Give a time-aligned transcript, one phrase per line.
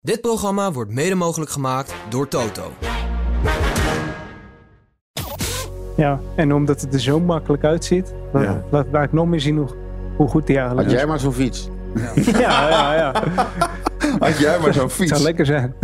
[0.00, 2.72] Dit programma wordt mede mogelijk gemaakt door Toto.
[5.96, 8.84] Ja, en omdat het er zo makkelijk uitziet, laat, Ja.
[8.92, 9.68] laat ik nog meer zien hoe,
[10.16, 11.00] hoe goed die eigenlijk Had is.
[11.02, 11.68] jij maar zo'n fiets.
[12.24, 13.12] Ja, ja, ja.
[14.18, 15.10] Had jij maar zo'n Het fiets.
[15.10, 15.74] zou lekker zijn.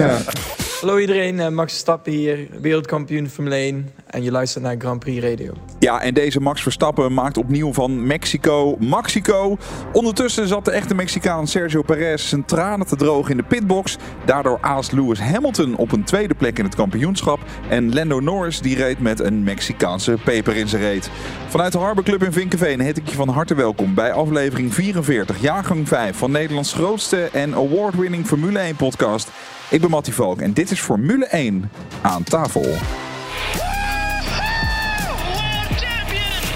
[0.85, 5.25] Hallo iedereen, eh, Max Verstappen hier, wereldkampioen Formule 1 en je luistert naar Grand Prix
[5.25, 5.53] Radio.
[5.79, 9.57] Ja, en deze Max Verstappen maakt opnieuw van Mexico Mexico.
[9.93, 13.97] Ondertussen zat de echte Mexicaan Sergio Perez zijn tranen te drogen in de pitbox.
[14.25, 17.41] Daardoor aast Lewis Hamilton op een tweede plek in het kampioenschap.
[17.69, 21.11] En Lando Norris die reed met een Mexicaanse peper in zijn reet.
[21.49, 25.41] Vanuit de Harbor Club in Vinkenveen heet ik je van harte welkom bij aflevering 44,
[25.41, 29.31] jaargang 5 van Nederlands grootste en award-winning Formule 1 podcast.
[29.69, 31.71] Ik ben Mattie Valk en dit is Formule 1
[32.03, 32.63] aan tafel.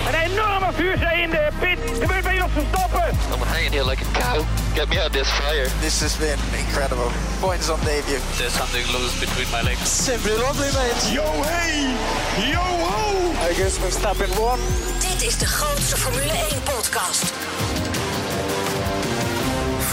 [0.07, 1.79] Een enorme vuurzee in de pit.
[2.01, 3.09] Gebeurt bij Jos Verstappen.
[3.35, 4.45] I'm hanging here like a cow.
[4.75, 5.67] Get me out of this fire.
[5.81, 7.11] This has been incredible.
[7.41, 8.21] Points on debut.
[8.37, 10.05] There's something loose between my legs.
[10.05, 11.13] Simply lovely, mate.
[11.13, 11.95] Yo hey,
[12.53, 13.33] yo ho.
[13.51, 14.59] I guess Verstappen won.
[14.99, 17.25] Dit is de grootste Formule 1 podcast.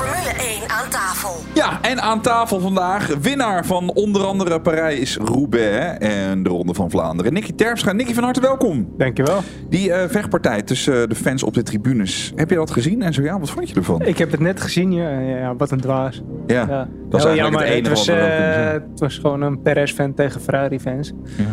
[0.05, 1.35] Formule 1 aan tafel.
[1.53, 7.33] Ja, en aan tafel vandaag winnaar van onder andere Parijs-Roubaix en de Ronde van Vlaanderen.
[7.33, 7.91] Nicky Terpstra.
[7.91, 8.93] Nicky, van harte welkom.
[8.97, 9.39] Dankjewel.
[9.69, 12.31] Die eh, vechtpartij tussen eh, de fans op de tribunes.
[12.35, 13.01] Heb je dat gezien?
[13.01, 14.01] En zo ja, wat vond je ervan?
[14.01, 16.21] Ik heb het net gezien, ja, ja wat een dwaas.
[16.47, 16.87] ja, Ja.
[17.09, 19.17] dat Heel eigenlijk jammer, het enige het was, wat we wel kunnen eh, het was
[19.17, 21.11] gewoon een Perez-fan tegen Ferrari-fans.
[21.37, 21.43] Ja.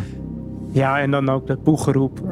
[0.72, 2.30] Ja, en dan ook dat boegeroep eh,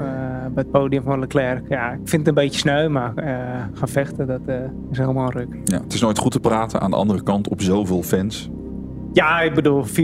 [0.55, 1.69] bij het podium van Leclerc.
[1.69, 3.35] Ja, ik vind het een beetje sneu, maar eh,
[3.75, 4.57] gaan vechten, dat eh,
[4.91, 5.57] is helemaal een ruk.
[5.65, 8.51] Ja, het is nooit goed te praten aan de andere kant op zoveel fans.
[9.13, 9.95] Ja, ik bedoel 400.000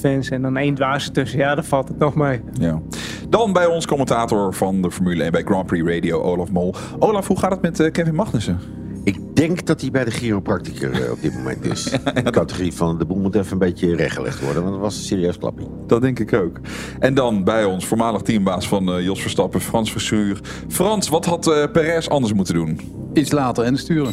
[0.00, 1.38] fans en dan één dwaas ertussen.
[1.38, 2.40] Ja, dan valt het nog mee.
[2.52, 2.80] Ja.
[3.28, 6.74] Dan bij ons commentator van de Formule 1 bij Grand Prix Radio, Olaf Mol.
[6.98, 8.79] Olaf, hoe gaat het met Kevin Magnussen?
[9.04, 11.82] Ik denk dat hij bij de chiropracticus eh, op dit moment is.
[12.24, 14.62] De categorie van de boel moet even een beetje rechtgelegd worden.
[14.62, 15.66] Want dat was een serieus klappie.
[15.86, 16.60] Dat denk ik ook.
[16.98, 20.40] En dan bij ons, voormalig teambaas van eh, Jos Verstappen, Frans Verschuur.
[20.68, 22.80] Frans, wat had eh Perez anders moeten doen?
[23.12, 24.12] Iets later insturen.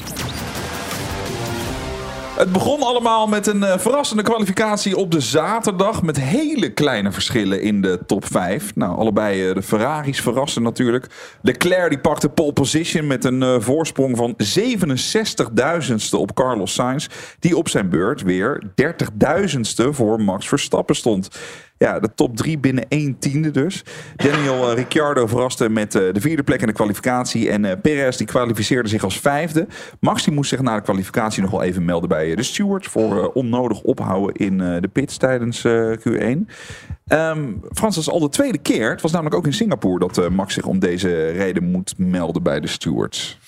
[2.37, 6.01] Het begon allemaal met een eh, verrassende kwalificatie op de zaterdag.
[6.01, 8.75] Met hele kleine verschillen in de top 5.
[8.75, 11.07] Nou, allebei eh, de Ferraris verrassen natuurlijk.
[11.41, 17.07] Leclerc die pakte pole position met een eh, voorsprong van 67.000ste op Carlos Sainz.
[17.39, 21.29] Die op zijn beurt weer 30.000ste voor Max Verstappen stond.
[21.77, 23.83] Ja, de top 3 binnen 1 tiende dus.
[24.15, 27.49] Daniel eh, Ricciardo verraste met eh, de vierde plek in de kwalificatie.
[27.49, 29.67] En eh, Perez die kwalificeerde zich als vijfde.
[29.99, 32.87] Max die moest zich na de kwalificatie nog wel even melden bij de stewards.
[32.87, 36.51] Voor onnodig ophouden in de pits tijdens eh, Q1.
[37.07, 38.89] Ehm, Frans, is al de tweede keer.
[38.89, 42.59] Het was namelijk ook in Singapore dat Max zich om deze reden moet melden bij
[42.59, 43.39] de stewards.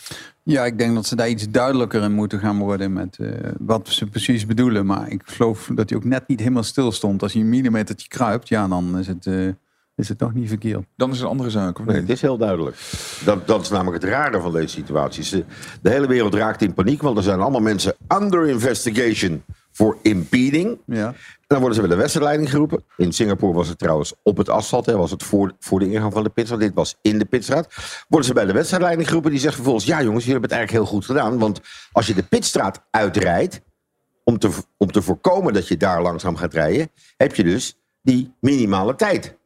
[0.44, 3.30] Ja, ik denk dat ze daar iets duidelijker in moeten gaan worden met eh,
[3.60, 4.86] wat ze precies bedoelen.
[4.86, 7.22] Maar ik geloof dat hij ook net niet helemaal stil stond.
[7.22, 9.48] Als hij een millimetertje kruipt, ja, dan is het, eh,
[9.96, 10.86] is het nog niet verkeerd.
[10.96, 12.78] Dan is het een andere zaak, of Nee, het is heel duidelijk.
[13.26, 15.24] Dat, dat is namelijk het rare van deze situatie.
[15.24, 15.44] Ze-
[15.82, 19.44] De hele wereld raakt in paniek, want er zijn allemaal mensen under investigation
[19.80, 20.78] voor impeding.
[20.86, 21.08] Ja.
[21.08, 21.16] En
[21.48, 22.84] dan worden ze bij de wedstrijdleiding geroepen.
[22.98, 24.86] In Singapore was het trouwens op het asfalt.
[24.86, 26.60] Hè, was het voor, voor de ingang van de pitstraat.
[26.60, 27.68] Dit was in de pitstraat.
[28.08, 29.32] Worden ze bij de wedstrijdleiding geroepen.
[29.32, 29.86] Die zegt vervolgens...
[29.86, 31.40] Ja jongens, jullie hebben het eigenlijk heel goed gedaan.
[31.40, 33.62] Want als je de pitstraat uitrijdt...
[34.24, 36.92] Om te, om te voorkomen dat je daar langzaam gaat rijden...
[37.18, 39.38] heb je dus die minimale tijd.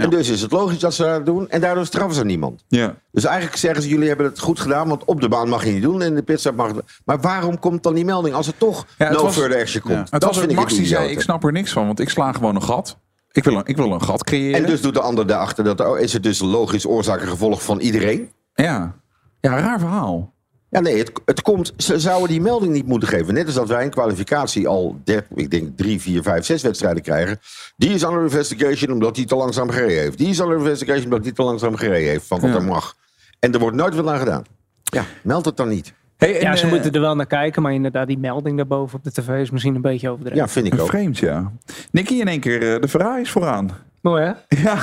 [0.00, 1.48] En dus is het logisch dat ze dat doen.
[1.50, 2.64] En daardoor straffen ze niemand.
[2.68, 2.94] Ja.
[3.12, 5.70] Dus eigenlijk zeggen ze, jullie hebben het goed gedaan, want op de baan mag je
[5.72, 6.84] niet doen en in de pitstop mag het.
[7.04, 9.82] Maar waarom komt dan die melding als het toch Ja, het no was- further action
[9.82, 9.94] komt?
[9.94, 10.00] ja.
[10.00, 12.08] Het dat was vind ik Max die zei, ik snap er niks van, want ik
[12.08, 12.96] sla gewoon een gat.
[13.32, 14.60] Ik wil een, ik wil een gat creëren.
[14.60, 17.62] En dus doet de ander daarachter dat, oh, is het dus logisch oorzaak en gevolg
[17.62, 18.30] van iedereen?
[18.54, 18.94] Ja.
[19.40, 20.32] Ja, raar verhaal.
[20.70, 23.34] Ja, nee, het, het komt, ze zouden die melding niet moeten geven.
[23.34, 27.02] Net als dat wij een kwalificatie al, der, ik denk, drie, vier, vijf, zes wedstrijden
[27.02, 27.40] krijgen.
[27.76, 30.18] Die is under investigation omdat hij te langzaam gereden heeft.
[30.18, 32.56] Die is under investigation omdat hij te langzaam gereden heeft, van wat Ja.
[32.56, 32.94] er mag.
[33.38, 34.44] En er wordt nooit wat aan gedaan.
[34.82, 35.92] Ja, meld het dan niet.
[36.16, 38.98] Hey, en, Ja, ze eh, moeten er wel naar kijken, maar inderdaad, die melding daarboven
[38.98, 40.38] op de tv is misschien een beetje overdreven.
[40.38, 40.88] Ja, vind ik ook.
[40.88, 41.52] Vreemd, ja.
[41.90, 43.70] Nicky in één keer eh, de Ferraris vooraan.
[44.00, 44.32] Mooi hè?
[44.62, 44.76] Ja,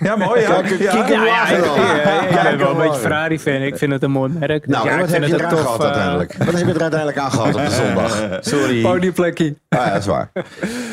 [0.00, 0.40] ja mooi.
[0.40, 0.60] Ja.
[0.62, 0.78] Kijk,
[1.08, 1.24] ja.
[1.24, 3.00] Ja, ik, ben wel een beetje.
[3.00, 3.52] Ferrari-fan.
[3.62, 4.66] Ik vind het een mooi merk.
[4.66, 6.34] Dus Nou, ja, wat heb je het eraan gehad eh, uiteindelijk?
[6.36, 8.38] Wat heb je er uiteindelijk aan gehad op de zondag?
[8.40, 8.82] Sorry.
[8.82, 9.54] Podiumplekje.
[9.68, 10.30] Ah, ja, dat is waar.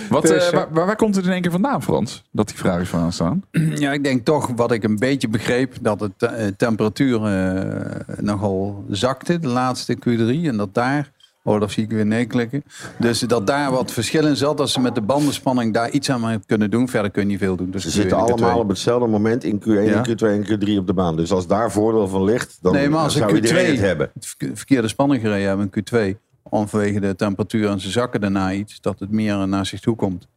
[0.10, 2.24] Wat, Dus, eh, eh, waar, waar, waar komt het in één keer vandaan, Frans?
[2.31, 3.44] Dat die Ferraris vooraan staan?
[3.76, 7.96] Ja, ik denk toch wat ik een beetje begreep, dat de te- eh, temperatuur eh,
[8.18, 10.48] nogal zakte de laatste Q3.
[10.48, 11.12] En dat daar,
[11.57, 12.63] dat zie ik weer nee klikken.
[12.98, 16.44] Dus dat daar wat verschil in zat, dat ze met de bandenspanning daar iets aan
[16.46, 16.88] kunnen doen.
[16.90, 17.72] Verder kun je niet veel doen.
[17.72, 18.22] Dus Ze Q1 en zitten Q2.
[18.22, 20.06] allemaal op hetzelfde moment in Q1, Ja.
[20.10, 21.16] Q2 en Q3 op de baan.
[21.16, 23.80] Dus als daar voordeel van ligt, dan Nee, maar als zou ik iedereen Q2 het
[23.80, 24.12] hebben.
[24.54, 25.84] verkeerde spanning gereden hebben in
[26.16, 26.18] Q2.
[26.50, 29.96] om vanwege de temperatuur en ze zakken daarna iets, dat het meer naar zich toe
[29.96, 30.28] komt.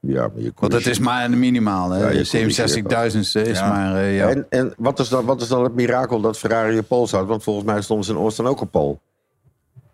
[0.00, 1.94] Ja, maar je Want het is maar een minimaal.
[1.94, 2.08] Ja, Hè?
[2.08, 3.68] je 67.000ste is Ja.
[3.68, 3.94] maar...
[3.96, 4.28] eh, ja.
[4.28, 7.26] En, en wat, is dan, wat is dan het mirakel dat Ferrari op pol staat?
[7.26, 9.00] Want volgens mij stonden ze in Austin ook op pol.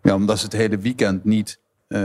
[0.07, 1.99] Ja, omdat ze het hele weekend niet eh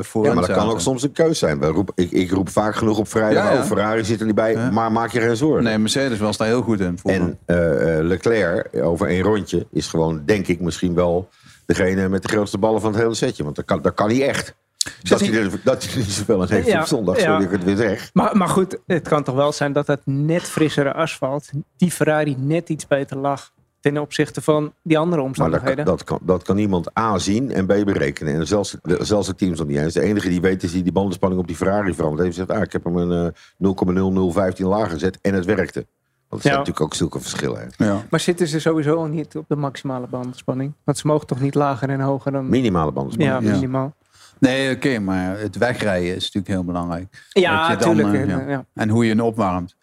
[0.00, 1.58] voor Ja, maar dat kan ook soms een keus zijn.
[1.58, 3.44] We ik, ik roep vaak genoeg op vrijdag.
[3.44, 3.58] Ja, ja.
[3.58, 4.52] Oh, Ferrari zit er niet bij.
[4.52, 4.70] Ja.
[4.70, 5.64] Maar maak je geen zorgen.
[5.64, 6.98] Nee, Mercedes was daar heel goed in.
[6.98, 11.28] Voor En eh, eh, Leclerc over één rondje is gewoon, denk ik, misschien wel
[11.66, 13.44] degene met de grootste ballen van het hele setje.
[13.44, 14.54] Want dat kan, dat kan hij echt.
[15.02, 17.40] Dat hij, er, dat hij niet zoveel aan heeft Ja, op zondag, ja.
[17.40, 18.10] ik het weer zeg.
[18.12, 22.36] Maar, maar goed, het kan toch wel zijn dat het net frissere asfalt, die Ferrari
[22.38, 25.84] net iets beter lag ten opzichte van die andere Maar dat kan, omstandigheden.
[25.84, 28.34] dat, kan, dat kan niemand A zien en B berekenen.
[28.34, 29.94] En zelfs, de- zelfs de teams nog niet eens.
[29.94, 32.36] De enige die weet is die die bandenspanning op die Ferrari veranderd heeft.
[32.36, 35.86] Zegt, ah, ik heb hem een eh, 0,0015 lager gezet en het werkte.
[36.28, 36.58] Want er zijn Ja.
[36.58, 37.68] natuurlijk ook zulke verschillen.
[37.76, 37.84] Hè.
[37.86, 38.02] ja.
[38.10, 40.72] Maar zitten ze sowieso al niet op de maximale bandspanning?
[40.84, 42.48] Want ze mogen toch niet lager en hoger dan...
[42.48, 43.40] Minimale bandenspanning.
[43.42, 43.54] ja, Ja.
[43.54, 43.94] minimaal.
[44.38, 47.26] Nee, oké, maar het wegrijden is natuurlijk heel belangrijk.
[47.30, 48.12] Ja, natuurlijk.
[48.14, 48.48] eh, ja.
[48.48, 48.64] Ja.
[48.74, 49.76] En hoe je hem opwarmt.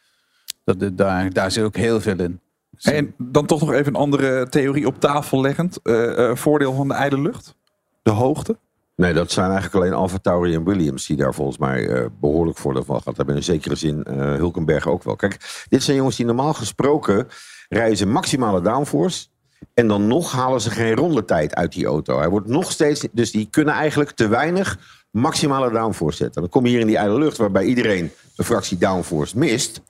[0.64, 2.40] Dat, dat- daar, daar zit ook heel veel in.
[2.82, 5.80] En dan toch nog even een andere theorie op tafel leggend.
[5.84, 7.56] Eh, eh, voordeel van de ijle lucht?
[8.02, 8.58] De hoogte?
[8.96, 12.58] Nee, dat zijn eigenlijk alleen Alfa Tauri en Williams die daar volgens mij eh, behoorlijk
[12.58, 13.36] voordeel van gehad hebben.
[13.36, 15.16] In zekere zin Hulkenberg ook wel.
[15.16, 17.28] Kijk, dit zijn jongens die normaal gesproken
[17.70, 19.28] rijden ze maximale downforce.
[19.74, 22.18] En dan nog halen ze geen rondetijd uit die auto.
[22.18, 23.08] Hij wordt nog steeds.
[23.12, 24.80] Dus die kunnen eigenlijk te weinig
[25.12, 26.42] maximale downforce zetten.
[26.42, 29.82] Dan kom je hier in die ijle lucht waarbij iedereen een fractie downforce mist.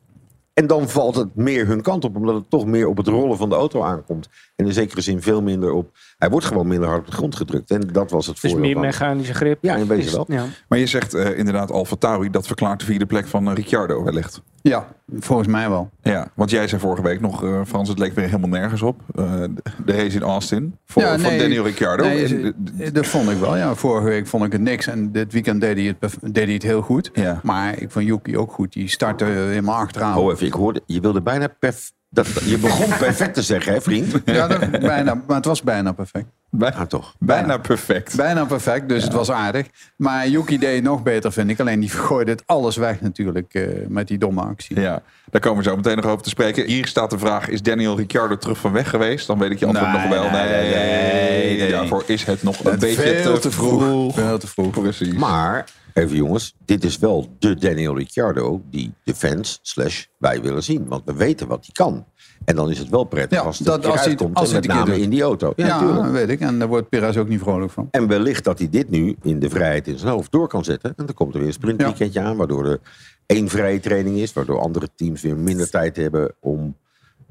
[0.55, 3.37] En dan valt het meer hun kant op, omdat het toch meer op het rollen
[3.37, 4.29] van de auto aankomt.
[4.55, 5.97] En in zekere zin veel minder op.
[6.17, 7.71] Hij wordt gewoon minder hard op de grond gedrukt.
[7.71, 8.59] En dat was het Dus voordeel.
[8.69, 8.81] meer van.
[8.85, 9.57] mechanische grip.
[9.61, 10.25] Ja, in wezen Is- wel.
[10.27, 10.45] Ja.
[10.67, 12.29] Maar je zegt eh, inderdaad Alfa Tauri.
[12.29, 14.41] Dat verklaart de vierde plek van eh, Ricciardo wellicht.
[14.61, 14.87] Ja,
[15.19, 15.89] volgens mij wel.
[16.01, 19.01] Ja, want jij zei vorige week nog, eh, Frans, het leek weer helemaal nergens op.
[19.15, 19.41] Eh,
[19.85, 22.03] de- race in Austin voor, Ja, van Daniel Ricciardo.
[22.03, 23.57] nee, En, dat vond ik wel.
[23.57, 24.87] Ja, vorige week vond ik het niks.
[24.87, 27.09] En dit weekend deed hij het, deed hij het heel goed.
[27.13, 27.39] Ja.
[27.43, 28.73] Maar ik vond Yuki ook goed.
[28.73, 30.17] Die startte helemaal achteraan.
[30.17, 33.81] Oh, even, ik hoorde, je wilde bijna perf, dat, je begon perfect te zeggen, hè,
[33.81, 34.15] vriend?
[34.25, 36.25] Ja, dat, bijna, maar het was bijna perfect.
[36.49, 37.15] bij- Ja, toch.
[37.19, 38.15] bijna perfect.
[38.15, 39.67] Bijna perfect, dus het was aardig.
[39.95, 41.59] Maar Yuki deed nog beter, vind ik.
[41.59, 44.79] Alleen die gooide het alles weg natuurlijk eh, met die domme actie.
[44.79, 45.01] Ja,
[45.31, 46.65] daar komen we zo meteen nog over te spreken.
[46.65, 49.27] Hier staat de vraag, is Daniel Ricciardo terug van weg geweest?
[49.27, 50.29] Dan weet ik je antwoord Nee, nog wel.
[50.31, 51.71] Nee, nee, nee, nee.
[51.71, 53.81] daarvoor is het nog een Het beetje veel te, te vroeg.
[53.83, 54.15] vroeg.
[54.15, 54.69] Veel te vroeg.
[54.81, 55.13] Precies.
[55.13, 55.65] Maar,
[55.95, 60.87] even jongens, dit is wel de Daniel Ricciardo die de fans slash wij willen zien.
[60.87, 62.05] Want we weten wat hij kan.
[62.45, 64.35] En dan is het wel prettig Ja, als het dat- als hij uitkomt.
[64.35, 65.53] als en met name in die auto.
[65.55, 66.11] Ja, Ja, natuurlijk.
[66.13, 66.39] weet ik.
[66.39, 67.87] En daar wordt Perez ook niet vrolijk van.
[67.91, 70.93] En wellicht dat hij dit nu in de vrijheid in zijn hoofd door kan zetten.
[70.95, 72.79] En dan komt er weer een sprintweekendje aan, waardoor er
[73.25, 74.33] één vrije training is.
[74.33, 76.77] Waardoor andere teams weer minder tijd hebben om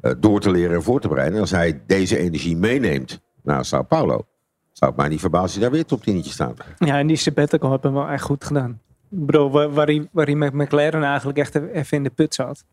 [0.01, 1.35] eh, door te leren en voor te bereiden.
[1.35, 4.27] En als hij deze energie meeneemt naar Sao Paulo,
[4.75, 6.57] zou het mij niet verbazen als hij daar weer top 10 staat.
[6.79, 8.81] ja, en die sabbatical hebben we wel echt goed gedaan.
[9.11, 12.35] Ik bedoel, waar, waar, hij, waar hij met McLaren eigenlijk echt even in de put
[12.35, 12.65] zat.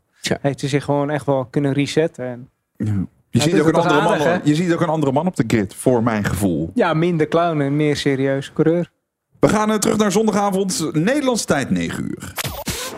[0.41, 2.25] Heeft hij zich gewoon echt wel kunnen resetten.
[2.25, 5.11] En, Je, Ja, ziet dit ook een andere man, aardig, je ziet ook een andere
[5.11, 6.71] man op de grid, voor mijn gevoel.
[6.73, 8.91] ja, minder clown en meer serieus coureur.
[9.39, 12.33] We gaan eh, terug naar zondagavond, Nederlandse tijd 9 uur.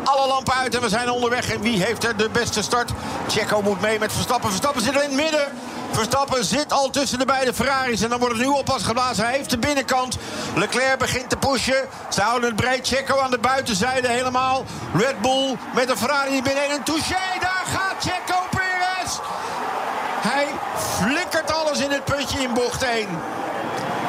[0.03, 1.53] Alle lampen uit en we zijn onderweg.
[1.53, 2.91] En wie heeft er de beste start?
[3.27, 4.49] Checo moet mee met Verstappen.
[4.49, 5.45] Verstappen zit er in het midden.
[5.93, 8.01] Verstappen zit al tussen de beide Ferraris.
[8.01, 9.23] En dan wordt het nu oppas geblazen.
[9.25, 10.17] Hij heeft de binnenkant.
[10.55, 11.87] Leclerc begint te pushen.
[12.09, 12.87] Ze houden het breed.
[12.87, 14.65] Checo aan de buitenzijde helemaal.
[14.93, 16.63] Red Bull met een Ferrari binnen.
[16.63, 17.39] En een touché.
[17.39, 19.19] Daar gaat Checo Perez.
[20.21, 20.47] Hij
[20.77, 23.07] flikkert alles in het putje in bocht 1.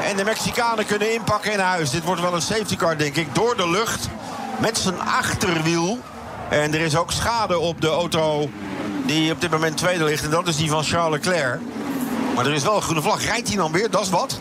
[0.05, 1.91] En de Mexicanen kunnen inpakken in huis.
[1.91, 3.35] Dit wordt wel een safety car, denk ik.
[3.35, 4.09] Door de lucht.
[4.59, 5.99] Met zijn achterwiel.
[6.49, 8.50] En er is ook schade op de auto
[9.07, 10.25] die op dit moment tweede ligt.
[10.25, 11.61] En dat is die van Charles Leclerc.
[12.35, 13.25] Maar er is wel een groene vlag.
[13.25, 13.91] Rijdt hij dan weer?
[13.91, 14.38] Dat is wat.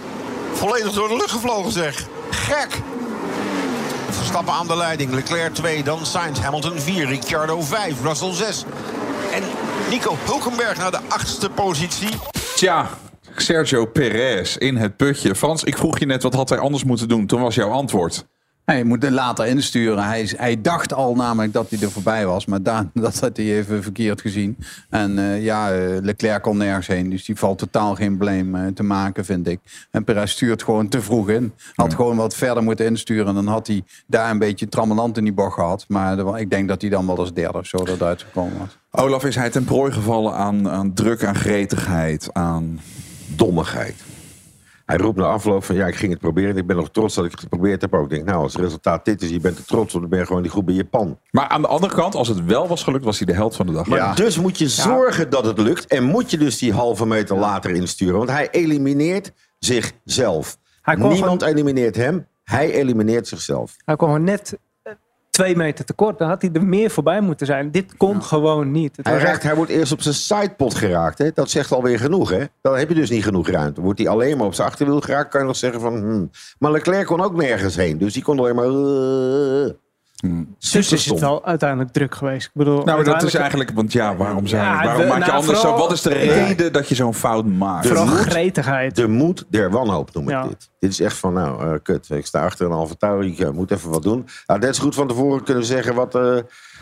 [0.54, 2.06] Volledig door de lucht gevlogen zeg.
[2.30, 2.82] Gek.
[4.10, 5.14] Verstappen aan de leiding.
[5.14, 6.40] Leclerc 2, dan Sainz.
[6.40, 8.64] Hamilton 4, Ricciardo 5, Russell 6.
[9.34, 9.44] En
[9.90, 12.10] Nico Hulkenberg naar de achtste positie.
[12.56, 12.90] Tja,
[13.36, 15.36] Sergio Perez in het putje.
[15.36, 17.26] Frans, ik vroeg je net wat had hij anders moeten doen.
[17.26, 18.26] Toen was jouw antwoord.
[18.66, 20.04] Hij moet er later insturen.
[20.04, 22.46] Hij, hij dacht al namelijk dat hij er voorbij was.
[22.46, 24.58] Maar da- dat had hij even verkeerd gezien.
[24.90, 27.10] En eh, ja, eh, Leclerc kon nergens heen.
[27.10, 29.60] Dus die valt totaal geen blame eh, te maken, vind ik.
[29.92, 31.54] En Perez stuurt gewoon te vroeg in.
[31.74, 33.28] Had gewoon wat verder moeten insturen.
[33.28, 35.86] En dan had hij daar een beetje trammeland in die bocht gehad.
[35.88, 38.78] Maar ik denk dat hij dan wel als derde of zo eruit gekomen was.
[39.04, 42.80] Olaf, is hij ten prooi gevallen aan, aan druk, aan gretigheid, aan...
[43.36, 43.96] Dommigheid.
[44.86, 46.50] Hij roept na afloop van ja, ik ging het proberen.
[46.50, 47.94] en Ik ben nog trots dat ik het geprobeerd heb.
[47.94, 50.10] Ook ik denk, nou, als het resultaat dit is, je bent er trots op, dan
[50.10, 51.20] ben je gewoon die groep bij Japan.
[51.32, 53.66] Maar aan de andere kant, als het wel was gelukt, was hij de held van
[53.66, 53.88] de dag.
[53.88, 55.88] Maar dus moet je zorgen dat het lukt.
[55.88, 58.18] En moet je dus die halve meter later insturen.
[58.18, 60.58] Want hij elimineert zichzelf.
[60.82, 62.28] Hij Niemand elimineert hem.
[62.44, 63.76] Hij elimineert zichzelf.
[63.86, 64.58] hij kwam net
[65.34, 66.18] twee meter tekort.
[66.18, 67.72] Dan had hij er meer voorbij moeten zijn.
[67.72, 68.98] Dit kon gewoon niet.
[68.98, 71.18] Het Hij, echt, hij wordt eerst op zijn sidepot geraakt.
[71.18, 71.32] Hè?
[71.34, 72.30] Dat zegt alweer genoeg.
[72.30, 72.44] Hè?
[72.62, 73.82] Dan heb je dus niet genoeg ruimte.
[73.82, 75.98] Wordt hij alleen maar op zijn achterwiel geraakt, kan je nog zeggen van...
[75.98, 76.30] hmm.
[76.60, 77.98] Maar Leclerc kon ook nergens heen.
[77.98, 79.74] Dus die kon alleen maar...
[80.24, 80.32] uh,
[80.72, 82.46] dus is het wel uiteindelijk druk geweest.
[82.46, 85.20] Ik bedoel, Nou, maar dat is eigenlijk, want ja, waarom, zijn, Ja, waarom we- maak
[85.20, 85.84] je nou, anders vooral- zo?
[85.84, 87.88] Wat is de reden dat je zo'n fout maakt?
[87.88, 88.96] Vooral moed- gretigheid.
[88.96, 90.48] De moed der wanhoop noem ik Ja.
[90.48, 90.70] dit.
[90.80, 92.10] Dit is echt van, nou, eh, kut.
[92.10, 93.22] Ik sta achter een halve touw.
[93.22, 94.26] Ik eh, moet even wat doen.
[94.48, 96.16] Nou, net is goed van tevoren kunnen zeggen wat...
[96.16, 96.36] eh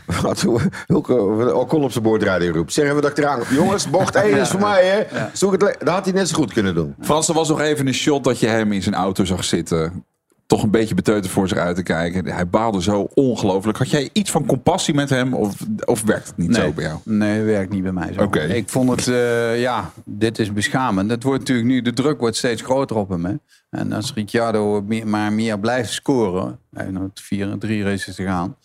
[0.21, 0.45] wat
[0.87, 1.13] Hulke
[1.53, 2.73] Ocon op zijn boordradio roept.
[2.73, 3.39] Zeggen we dat ik eraan...
[3.49, 5.25] Jongens, bocht 1 is voor mij, hè?
[5.33, 6.95] Zoek het dat had hij net zo goed kunnen doen.
[7.01, 10.05] Frans, er was nog even een shot dat je hem in zijn auto zag zitten.
[10.51, 12.25] Toch een beetje beteuterd voor zich uit te kijken.
[12.25, 13.77] Hij baalde zo ongelooflijk.
[13.77, 15.33] Had jij iets van compassie met hem?
[15.33, 15.55] Of,
[15.85, 16.99] of werkt het niet zo bij jou?
[17.03, 18.21] Nee, dat werkt niet bij mij zo.
[18.21, 18.39] Oké.
[18.39, 21.09] Ik vond het, eh, ja, dit is beschamend.
[21.09, 23.25] Het wordt natuurlijk nu, de druk wordt steeds groter op hem.
[23.25, 23.33] Hè?
[23.69, 28.55] En als Ricciardo meer- maar meer blijft scoren, hij heeft vier, drie races te gaan,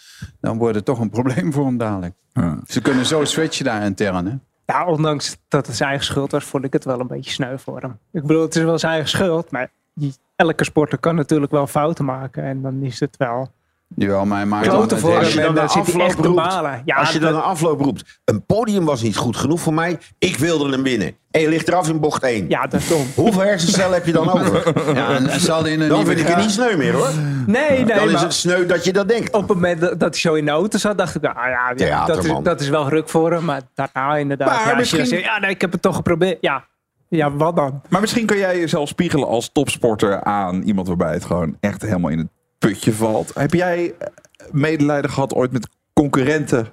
[0.40, 2.14] dan wordt het toch een probleem voor hem dadelijk.
[2.32, 2.60] Ja.
[2.66, 4.26] Ze kunnen zo switchen daar intern.
[4.26, 4.32] Hè?
[4.72, 7.58] Ja, ondanks dat het zijn eigen schuld was, vond ik het wel een beetje sneu
[7.58, 7.98] voor hem.
[8.12, 11.66] Ik bedoel, het is wel zijn eigen schuld, maar die, elke sporter kan natuurlijk wel
[11.66, 12.42] fouten maken.
[12.44, 13.50] En dan is het wel
[13.94, 16.52] Jawel, maar hij maakt dan het voor Als je dan hij afloop echt te roept.
[16.84, 19.98] Ja, als je dan een afloop roept, een podium was niet goed genoeg voor mij,
[20.18, 21.16] ik wilde hem winnen.
[21.30, 22.48] En je ligt eraf in bocht 1.
[22.48, 23.06] ja, dat is dom.
[23.14, 24.72] Hoeveel hersencellen heb je dan over?
[24.94, 27.10] Ja, en, hadden in een Dan vind ik het niet sneu meer hoor.
[27.46, 29.32] Nee, nee, Dan is het sneu dat je dat denkt.
[29.32, 32.14] op het moment dat hij zo in de auto zat, dacht ik, ah ja, Theater,
[32.14, 32.42] dat, is, man.
[32.42, 33.44] dat is wel ruk voor hem.
[33.44, 36.38] Maar daarna inderdaad, Maar ja, je misschien- zegt, ja, nee, ik heb het toch geprobeerd.
[36.40, 36.64] Ja,
[37.08, 37.80] ja wat dan?
[37.88, 42.10] Maar misschien kan jij jezelf spiegelen als topsporter aan iemand waarbij het gewoon echt helemaal
[42.10, 43.34] in het putje valt.
[43.34, 44.08] Heb jij eh,
[44.50, 46.68] medelijden gehad ooit met concurrenten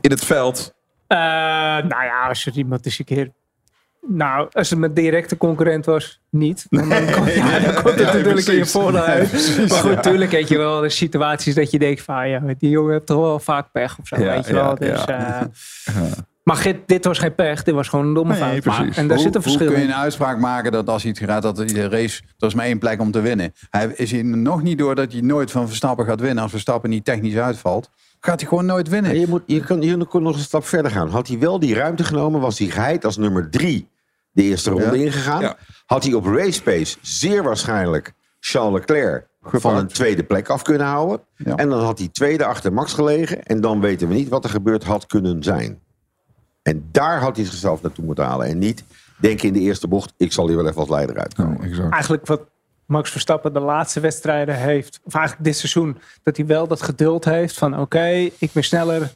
[0.00, 0.74] in het veld?
[1.06, 3.32] Eh, nou ja, als er iemand eens een keer...
[4.06, 6.66] Nou, als het mijn directe concurrent was, niet.
[6.70, 9.32] Want dan, komt, ja, dan komt het Ja, natuurlijk in je voordeel uit.
[9.68, 12.28] maar goed, natuurlijk heb je wel de situaties dat je denkt van...
[12.28, 14.74] Ja, die jongen heeft toch wel vaak pech of zo, weet je wel.
[14.74, 15.50] Dus, ja.
[16.42, 18.96] Maar dit, dit was geen pech, dit was gewoon een domme Nee, fout.
[18.96, 21.14] en daar hoe, zit een verschil Hoe kun je een uitspraak maken dat als hij
[21.18, 23.52] het gaat, dat de race, er is maar één plek om te winnen.
[23.70, 26.42] Hij is hier nog niet door dat hij nooit van Verstappen gaat winnen.
[26.42, 29.10] Als Verstappen niet technisch uitvalt, gaat hij gewoon nooit winnen.
[29.10, 31.08] En je, moet, je, kan, je kon nog een stap verder gaan.
[31.08, 33.88] Had hij wel die ruimte genomen, was hij geheid als nummer drie
[34.32, 35.04] de eerste ronde Ja.
[35.04, 35.40] ingegaan.
[35.40, 35.56] Ja.
[35.86, 40.86] Had hij op race pace zeer waarschijnlijk Charles Leclerc van een tweede plek af kunnen
[40.86, 41.20] houden.
[41.36, 41.56] Ja.
[41.56, 43.42] En dan had hij tweede achter Max gelegen.
[43.42, 45.81] En dan weten we niet wat er gebeurd had kunnen zijn.
[46.62, 48.46] En daar had hij zichzelf naartoe moeten halen.
[48.46, 48.84] En niet
[49.20, 51.60] denken in de eerste bocht, ik zal hier wel even als leider uitkomen.
[51.62, 51.92] exact.
[51.92, 52.46] Eigenlijk wat
[52.86, 55.00] Max Verstappen de laatste wedstrijden heeft...
[55.04, 57.78] of eigenlijk dit seizoen, dat hij wel dat geduld heeft van...
[57.80, 58.06] oké,
[58.38, 59.14] ik ben sneller,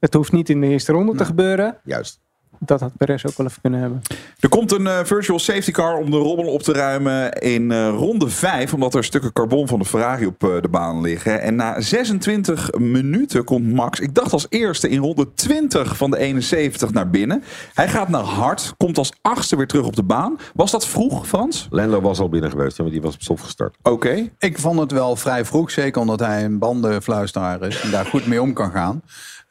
[0.00, 1.78] het hoeft niet in de eerste ronde te gebeuren.
[1.84, 2.20] Juist.
[2.58, 4.02] Dat had Perez ook wel even kunnen hebben.
[4.40, 7.88] Er komt een eh, virtual safety car om de rommel op te ruimen in eh,
[7.88, 8.74] ronde 5.
[8.74, 11.40] Omdat er stukken carbon van de Ferrari op eh, de baan liggen.
[11.40, 16.18] En na 26 minuten komt Max, ik dacht als eerste in ronde 20 van de
[16.18, 17.42] 71 naar binnen.
[17.74, 20.38] Hij gaat naar hard, komt als achtste weer terug op de baan.
[20.54, 21.66] Was dat vroeg, Frans?
[21.70, 23.76] Lando was al binnen geweest, want die was op stop gestart.
[23.82, 24.28] Oké.
[24.38, 28.26] Ik vond het wel vrij vroeg, zeker omdat hij een bandenfluisteraar is en daar goed
[28.26, 29.02] mee om kan gaan.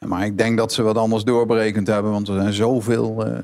[0.06, 3.38] Maar ik denk dat ze wat anders doorberekend hebben, want er zijn zoveel eh,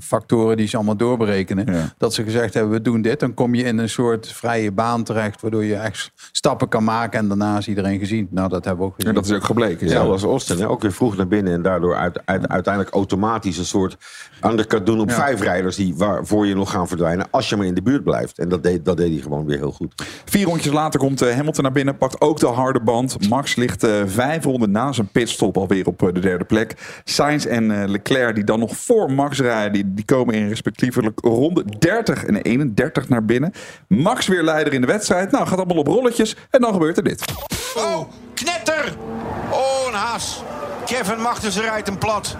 [0.00, 1.74] factoren die ze allemaal doorberekenen.
[1.74, 1.92] Ja.
[1.98, 3.20] Dat ze gezegd hebben, we doen dit.
[3.20, 7.18] Dan kom je in een soort vrije baan terecht, waardoor je echt stappen kan maken
[7.18, 8.28] en daarna is iedereen gezien.
[8.30, 9.08] Nou, dat hebben we ook gezien.
[9.10, 9.88] En dat is ook gebleken.
[9.88, 10.58] Ja, was Austin.
[10.58, 10.68] Hè?
[10.68, 11.52] Ook weer vroeg naar binnen.
[11.52, 13.96] En daardoor uit, uit- uiteindelijk automatisch een soort
[14.46, 15.14] undercut doen op Ja.
[15.14, 15.76] vijf rijders.
[15.76, 17.26] Die waarvoor je nog gaan verdwijnen.
[17.30, 18.38] Als je maar in de buurt blijft.
[18.38, 19.94] En dat deed, dat deed hij gewoon weer heel goed.
[20.24, 23.28] Vier rondjes later komt eh, Hamilton naar binnen, pakt ook de harde band.
[23.28, 26.74] Max ligt eh, vijf ronden na zijn pitstop alweer op de derde plek.
[27.04, 31.64] Sainz en Leclerc, die dan nog voor Max rijden, die, die komen in respectievelijk ronde
[31.78, 33.52] 30 en 31 naar binnen.
[33.88, 35.30] Max weer leider in de wedstrijd.
[35.30, 36.36] Nou, gaat allemaal op rolletjes.
[36.50, 37.24] En dan gebeurt er dit.
[37.76, 38.94] Oh, knetter!
[39.50, 40.42] Oh, een haas.
[40.84, 42.36] Kevin Magnussen rijdt hem plat.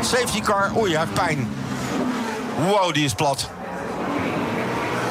[0.00, 0.70] Safety car.
[0.76, 1.48] Oei, hij heeft pijn.
[2.58, 3.50] Wow, die is plat.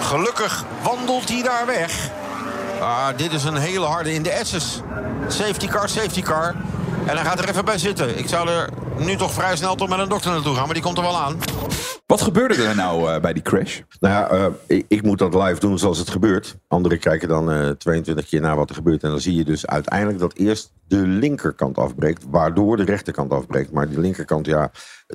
[0.01, 2.09] Gelukkig wandelt hij daar weg.
[2.79, 4.81] Ah, dit is een hele harde in de S's.
[5.27, 6.55] Safety car, safety car.
[7.07, 8.17] En hij gaat er even bij zitten.
[8.17, 10.83] Ik zou er nu toch vrij snel toch met een dokter naartoe gaan, maar die
[10.83, 11.37] komt er wel aan.
[12.05, 13.79] Wat gebeurde er nou eh, bij die crash?
[13.99, 16.57] Nou ja, eh, ik, ik moet dat live doen zoals het gebeurt.
[16.67, 19.03] Anderen kijken dan eh 22 keer naar wat er gebeurt.
[19.03, 22.25] En dan zie je dus uiteindelijk dat eerst de linkerkant afbreekt.
[22.29, 23.71] Waardoor de rechterkant afbreekt.
[23.71, 24.71] Maar die linkerkant, ja,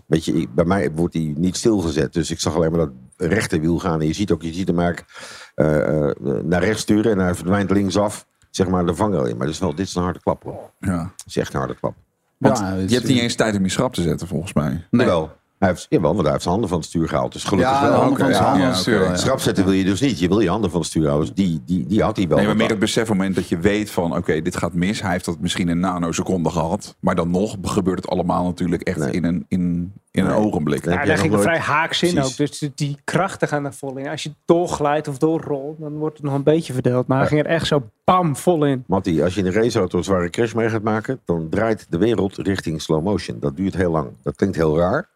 [0.06, 2.12] weet je, bij mij wordt die niet stilgezet.
[2.12, 4.00] Dus ik zag alleen maar dat rechterwiel gaan.
[4.00, 5.10] En je ziet ook, je ziet hem eigenlijk
[5.54, 7.12] eh, eh, naar rechts sturen.
[7.12, 8.26] En hij verdwijnt linksaf,
[8.58, 9.36] zeg maar, de vangrail in.
[9.36, 10.70] Maar dit is, wel, dit is een harde klap hoor.
[10.80, 10.98] Ja.
[11.16, 11.94] Het is echt een harde klap.
[12.38, 14.84] Want Ja, is- je hebt niet eens tijd om je schrap te zetten, volgens mij.
[14.90, 15.06] Nee.
[15.06, 15.36] Jawel.
[15.58, 17.32] Hij heeft, jawel, want hij heeft zijn handen van het stuur gehaald.
[17.32, 17.90] Dus gelukkig Ja, wel.
[17.90, 19.16] de handen van zijn handen ja, van het stuur, ja.
[19.16, 20.18] Schrap zetten wil je dus niet.
[20.18, 21.34] Je wil je handen van het stuur houden.
[21.34, 22.36] Dus die, die, die had hij wel.
[22.36, 24.16] Nee, maar meer het besef op het moment dat je weet van...
[24.16, 25.02] oké, dit gaat mis.
[25.02, 26.96] Hij heeft dat misschien in nanoseconden gehad.
[27.00, 29.10] Maar dan nog gebeurt het allemaal natuurlijk echt Nee.
[29.10, 30.84] in een, in, in een ogenblik.
[30.84, 32.36] Ja, daar nog ging er vrij haaks in ook.
[32.36, 34.08] Dus die krachten gaan er vol in.
[34.08, 37.06] Als je doorglijdt of doorrolt, dan wordt het nog een beetje verdeeld.
[37.06, 38.84] Maar hij ging er echt zo bam vol in.
[38.86, 41.98] Mattie, als je in een raceauto een zware crash mee gaat maken, dan draait de
[41.98, 43.38] wereld richting slow motion.
[43.40, 44.08] Dat duurt heel lang.
[44.22, 45.08] Dat klinkt heel raar.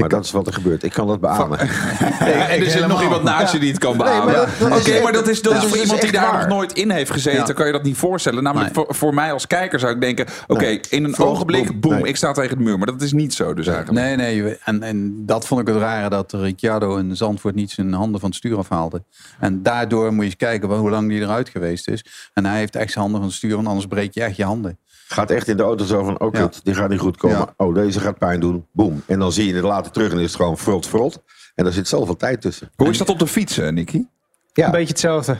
[0.00, 0.82] Maar dat is wat er gebeurt.
[0.82, 1.58] Ik kan dat beamen.
[1.58, 1.68] en
[2.64, 4.34] er zit nog iemand naast je die het kan beamen.
[4.34, 6.38] dat- dat is Oké, maar dat is, dat Ja, is voor iemand die daar waar.
[6.40, 7.46] nog nooit in heeft gezeten.
[7.46, 7.52] Ja.
[7.52, 8.42] Kan je dat niet voorstellen?
[8.42, 8.84] Namelijk Nee.
[8.84, 10.26] voor, voor mij als kijker zou ik denken...
[10.46, 10.80] Oké, Nee.
[10.90, 12.02] in een ogenblik, boem, nee.
[12.02, 12.76] ik sta tegen de muur.
[12.78, 13.98] Maar dat is niet zo dus eigenlijk.
[14.06, 14.56] Nee, nee.
[14.64, 18.28] En, en dat vond ik het rare dat Ricciardo in Zandvoort niet zijn handen van
[18.28, 19.02] het stuur afhaalde.
[19.40, 22.04] En daardoor moet je eens kijken hoe lang die eruit geweest is.
[22.34, 24.44] En hij heeft echt zijn handen van het stuur, want anders breek je echt je
[24.44, 24.78] handen.
[25.08, 26.40] Gaat echt in de auto zo van, oh Ja.
[26.40, 27.36] kut, die gaat niet goed komen.
[27.38, 27.54] Ja.
[27.56, 28.66] Oh, deze gaat pijn doen.
[28.72, 29.02] Boom.
[29.06, 31.22] En dan zie je het later terug en is het gewoon frot, frot.
[31.54, 32.70] En daar zit zoveel tijd tussen.
[32.76, 34.04] Hoe is dat op de fiets, eh, Nicky?
[34.52, 34.66] Ja.
[34.66, 35.36] Een beetje hetzelfde.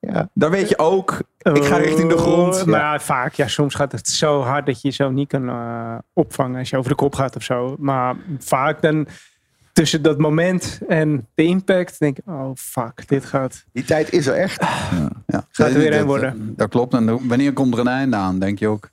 [0.00, 0.28] Ja.
[0.34, 2.54] Daar weet je ook, ik ga richting de grond.
[2.60, 5.48] Oh, Maar vaak, ja, soms gaat het zo hard dat je je zo niet kan
[5.48, 7.76] eh, opvangen als je over de kop gaat of zo.
[7.78, 9.06] Maar vaak dan
[9.72, 13.64] tussen dat moment en de impact denk ik, oh fuck, dit gaat.
[13.72, 14.62] Die tijd is er echt.
[15.26, 15.46] Ja.
[15.50, 16.52] Gaat er weer Dat- een worden.
[16.56, 16.94] Dat klopt.
[16.94, 18.90] En wanneer komt er een einde aan, denk je ook.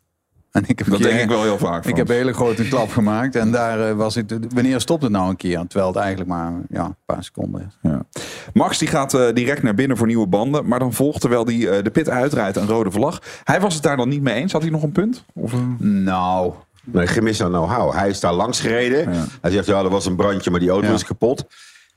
[0.51, 1.86] En ik heb Dat keer- denk ik wel heel vaak.
[1.86, 3.36] Ik heb een hele grote klap gemaakt.
[3.36, 4.25] En daar eh, was ik.
[4.53, 5.63] Wanneer stopt het nou een keer?
[5.67, 7.91] Terwijl het eigenlijk maar ja, een paar seconden is.
[7.91, 8.05] Ja.
[8.53, 10.67] Max die gaat eh, direct naar binnen voor nieuwe banden.
[10.67, 13.22] Maar dan volgt terwijl hij eh, de pit uitrijdt een rode vlag.
[13.43, 14.51] Hij was het daar dan niet mee eens.
[14.51, 15.24] Had hij nog een punt?
[15.34, 15.53] Of?
[15.79, 16.53] Nou,
[16.84, 17.93] Nee, gemis aan know-how.
[17.93, 19.13] Hij is daar langs gereden.
[19.13, 19.25] Ja.
[19.41, 20.93] Hij zegt, ja, er was een brandje, maar die auto Ja.
[20.93, 21.46] is kapot.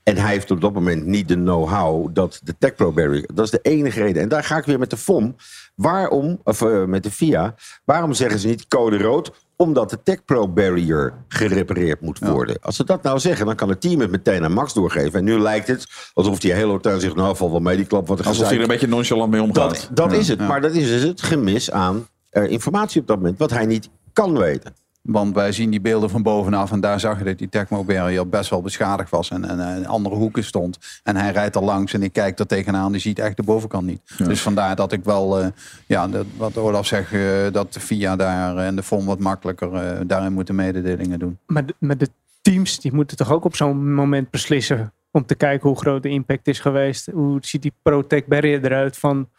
[0.03, 3.29] En hij heeft op dat moment niet de know-how dat de TechPro barrier...
[3.33, 4.21] Dat is de enige reden.
[4.21, 5.35] En daar ga ik weer met de FOM.
[5.75, 7.55] Waarom, of eh, met de FIA,
[7.85, 9.31] waarom zeggen ze niet code rood?
[9.55, 12.57] Omdat de TechPro barrier gerepareerd moet worden.
[12.61, 15.19] Als ze dat nou zeggen, dan kan het team het meteen aan Max doorgeven.
[15.19, 18.07] En nu lijkt het alsof die hele tuin zegt, nou, valt wel mee die klap.
[18.07, 19.69] Wat er alsof hij er een beetje nonchalant mee omgaat.
[19.69, 20.17] Dat, dat Ja.
[20.17, 20.39] is het.
[20.39, 23.37] Maar dat is dus het gemis aan eh, informatie op dat moment.
[23.39, 24.73] Wat hij niet kan weten.
[25.05, 26.71] Want wij zien die beelden van bovenaf.
[26.71, 29.29] En daar zag je dat die Tecmo Barrier best wel beschadigd was.
[29.29, 30.77] En, en eh, andere hoeken stond.
[31.03, 31.93] En hij rijdt al langs.
[31.93, 32.91] En ik kijk er tegenaan.
[32.91, 34.01] Die ziet echt de bovenkant niet.
[34.17, 35.39] Dus vandaar dat ik wel.
[35.39, 35.47] eh,
[35.85, 37.11] ja, dat, wat Olaf zegt.
[37.13, 41.37] eh, dat de FIA daar en de FOM wat makkelijker eh, daarin moeten mededelingen doen.
[41.47, 42.09] Maar de, maar de
[42.41, 46.09] teams die moeten toch ook op zo'n moment beslissen om te kijken hoe groot de
[46.09, 47.09] impact is geweest.
[47.13, 49.29] Hoe ziet die Protect barrier eruit van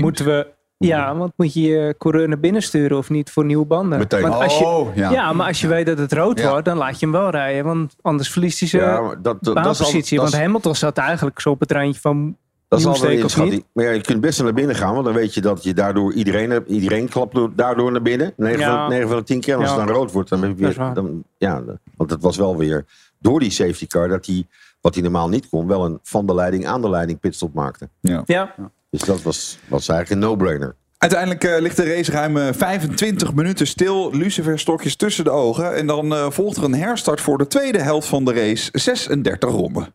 [0.00, 0.46] moeten we
[0.86, 3.98] ja, want moet je je coureur naar binnen sturen of niet voor nieuwe banden?
[3.98, 4.22] Meteen.
[4.22, 5.10] Want als je, Oh, ja.
[5.10, 5.32] ja.
[5.32, 7.64] maar als je weet dat het rood wordt, dan laat je hem wel rijden.
[7.64, 10.16] Want anders verliest hij zijn Ja, dat, dat, dat is al- baanpositie.
[10.16, 12.36] dat Want is- Hamilton zat eigenlijk zo op het randje van
[12.68, 13.64] Dat is al wel Nieuwsteek een of niet?
[13.72, 15.74] Maar ja, je kunt best wel naar binnen gaan, want dan weet je dat je
[15.74, 18.32] daardoor iedereen, iedereen klapt door- daardoor naar binnen.
[18.36, 18.80] 9, Ja.
[18.80, 19.54] van, 9 van de 10 keer.
[19.54, 19.76] En als Ja.
[19.78, 20.76] het dan rood wordt, dan weer.
[20.94, 21.62] Dan, ja,
[21.96, 22.84] want het was wel weer
[23.18, 24.46] door die safety car dat hij,
[24.80, 27.88] wat hij normaal niet kon, wel een van de leiding aan de leiding pitstop maakte.
[28.00, 28.22] Ja.
[28.26, 28.54] Ja,
[28.90, 30.76] Dus dat was, was eigenlijk een no-brainer.
[31.00, 34.10] Uiteindelijk eh, ligt de race ruim eh, 25 minuten stil.
[34.12, 35.76] Luciferstokjes tussen de ogen.
[35.76, 38.68] En dan eh, volgt er een herstart voor de tweede helft van de race.
[38.72, 39.94] 36 ronden.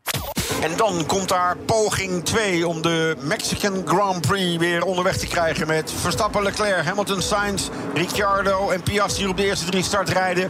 [0.61, 5.67] En dan komt daar poging 2 om de Mexican Grand Prix weer onderweg te krijgen.
[5.67, 10.49] Met Verstappen, Leclerc, Hamilton, Sainz, Ricciardo en Piastri die op de eerste drie start rijden.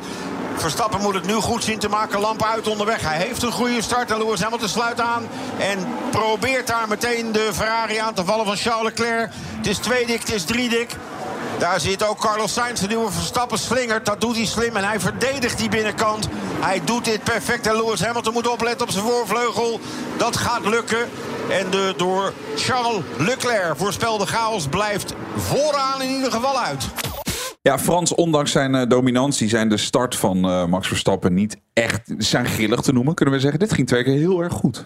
[0.56, 2.20] Verstappen moet het nu goed zien te maken.
[2.20, 3.02] Lampen uit onderweg.
[3.02, 4.12] Hij heeft een goede start.
[4.12, 5.28] En Lewis Hamilton sluit aan.
[5.58, 9.32] En probeert daar meteen de Ferrari aan te vallen van Charles Leclerc.
[9.58, 10.96] Het is twee dik, het is drie dik.
[11.58, 14.06] Daar zit ook Carlos Sainz, de nieuwe Verstappen slingert.
[14.06, 16.28] Dat doet hij slim en hij verdedigt die binnenkant.
[16.60, 19.80] Hij doet dit perfect en Lewis Hamilton moet opletten op zijn voorvleugel.
[20.18, 21.10] Dat gaat lukken.
[21.50, 26.84] En de door Charles Leclerc voorspelde chaos blijft vooraan in ieder geval uit.
[27.66, 32.14] Ja, Frans, ondanks zijn eh, dominantie zijn de start van eh, Max Verstappen niet echt
[32.18, 33.14] zijn grillig te noemen.
[33.14, 34.86] Kunnen we zeggen, dit ging twee keer heel erg goed.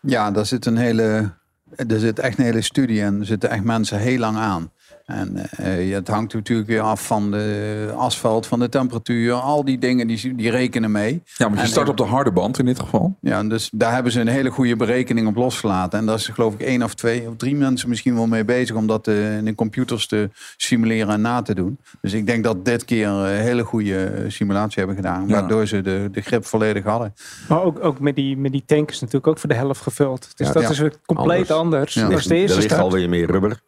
[0.00, 1.32] Ja, daar zit een hele.
[1.76, 4.72] Er zit echt een hele studie en er zitten echt mensen heel lang aan.
[5.04, 9.32] En eh, het hangt natuurlijk weer af van de asfalt, van de temperatuur.
[9.32, 11.22] Al die dingen die, die rekenen mee.
[11.24, 13.16] Ja, want je En- start op de harde band in dit geval.
[13.20, 15.98] Ja, dus daar hebben ze een hele goede berekening op losgelaten.
[15.98, 18.76] En daar is geloof ik één of twee of drie mensen misschien wel mee bezig
[18.76, 21.78] om dat eh, in de computers te simuleren en na te doen.
[22.00, 25.24] Dus ik denk dat dit keer een hele goede simulatie hebben gedaan.
[25.28, 25.32] Ja.
[25.40, 27.14] Waardoor ze de, de grip volledig hadden.
[27.48, 30.36] maar ook, ook met, die, met die tank is natuurlijk ook voor de helft gevuld.
[30.36, 30.68] Dus Ja, dat ja.
[30.68, 32.02] is weer compleet Anders.
[32.02, 32.26] anders.
[32.26, 33.60] De eerste er ligt alweer meer rubber.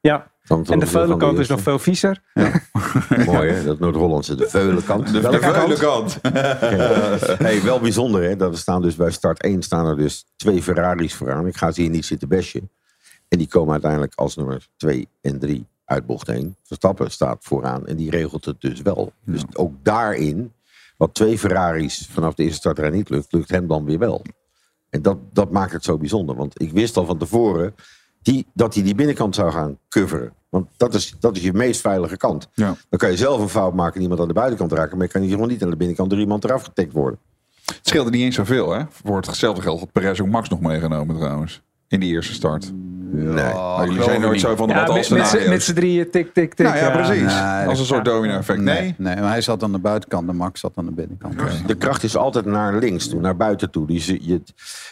[0.00, 2.22] Ja, Dan en de veulenkant is nog veel viezer.
[3.26, 4.34] Mooi hè, dat Noord-Hollandse.
[4.34, 5.10] De veulenkant.
[5.10, 5.78] Welke kant?
[5.78, 6.18] kant.
[7.42, 8.36] Hey, wel bijzonder hè.
[8.36, 11.46] Dat er staan dus bij start 1 staan er dus twee Ferraris vooraan.
[11.46, 12.62] Ik ga ze hier niet zitten besje.
[13.28, 16.56] En die komen uiteindelijk als nummer 2 en 3 uit bocht 1.
[16.62, 19.12] Verstappen staat vooraan en die regelt het dus wel.
[19.24, 20.52] Dus ook daarin
[20.96, 24.22] wat twee Ferraris vanaf de eerste startrij niet lukt, lukt hem dan weer wel.
[24.88, 26.36] En dat, dat maakt het zo bijzonder.
[26.36, 27.74] Want ik wist al van tevoren
[28.22, 30.32] die, dat hij die binnenkant zou gaan coveren.
[30.48, 32.48] Want dat is, dat is je meest veilige kant.
[32.54, 32.76] Ja.
[32.88, 34.96] Dan kan je zelf een fout maken en iemand aan de buitenkant raken.
[34.96, 37.18] Maar je kan hier gewoon niet aan de binnenkant door iemand eraf getikt worden.
[37.64, 38.82] Het scheelde niet eens zoveel, hè?
[38.90, 41.62] Voor hetzelfde geld had Perez ook Max nog meegenomen trouwens.
[41.88, 42.72] In die eerste start.
[43.14, 43.34] Nee.
[43.54, 45.48] Maar jullie zijn nooit zo van de Ja, wat als scenario's.
[45.48, 46.66] met z'n drieën, tik, tik, tik.
[46.66, 47.22] Nou ja, precies.
[47.34, 48.60] Nee, Als een soort domino effect.
[48.60, 48.94] Nee?
[48.98, 51.34] Nee, maar hij zat aan de buitenkant en Max zat aan de binnenkant.
[51.66, 53.86] De kracht is altijd naar links toe, naar buiten toe.
[53.86, 54.40] Die je,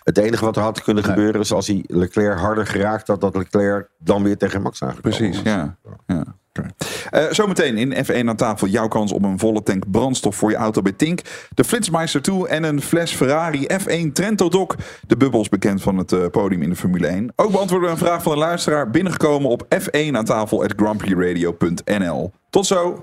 [0.04, 3.37] het enige wat er had kunnen gebeuren is als hij Leclerc harder geraakt had, dat
[3.37, 5.44] Leclerc dan weer tegen Max aangekomen Precies, was.
[5.52, 5.76] ja.
[6.06, 6.24] ja.
[7.10, 10.56] Eh, zometeen in F1 aan tafel jouw kans op een volle tank brandstof voor je
[10.56, 11.20] auto bij Tink.
[11.54, 14.74] De Flitsmeister 2 en een fles Ferrari F1 Trento Doc.
[15.06, 17.32] De bubbels bekend van het eh, podium in de Formule 1.
[17.36, 20.74] Ook beantwoorden we een vraag van een luisteraar binnengekomen op F1 aan tafel at.
[22.50, 23.00] Tot zo!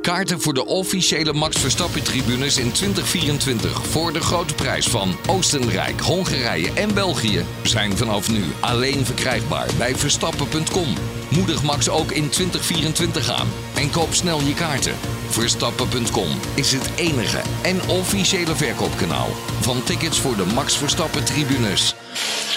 [0.00, 6.72] Kaarten voor de officiële Max Verstappen-tribunes in 2024 voor de grote prijs van Oostenrijk, Hongarije
[6.72, 10.94] en België zijn vanaf nu alleen verkrijgbaar bij Verstappen.com.
[11.36, 14.94] Moedig Max ook in 2024 aan en koop snel je kaarten.
[15.28, 19.28] Verstappen.com is het enige en officiële verkoopkanaal
[19.60, 21.94] van tickets voor de Max Verstappen-tribunes.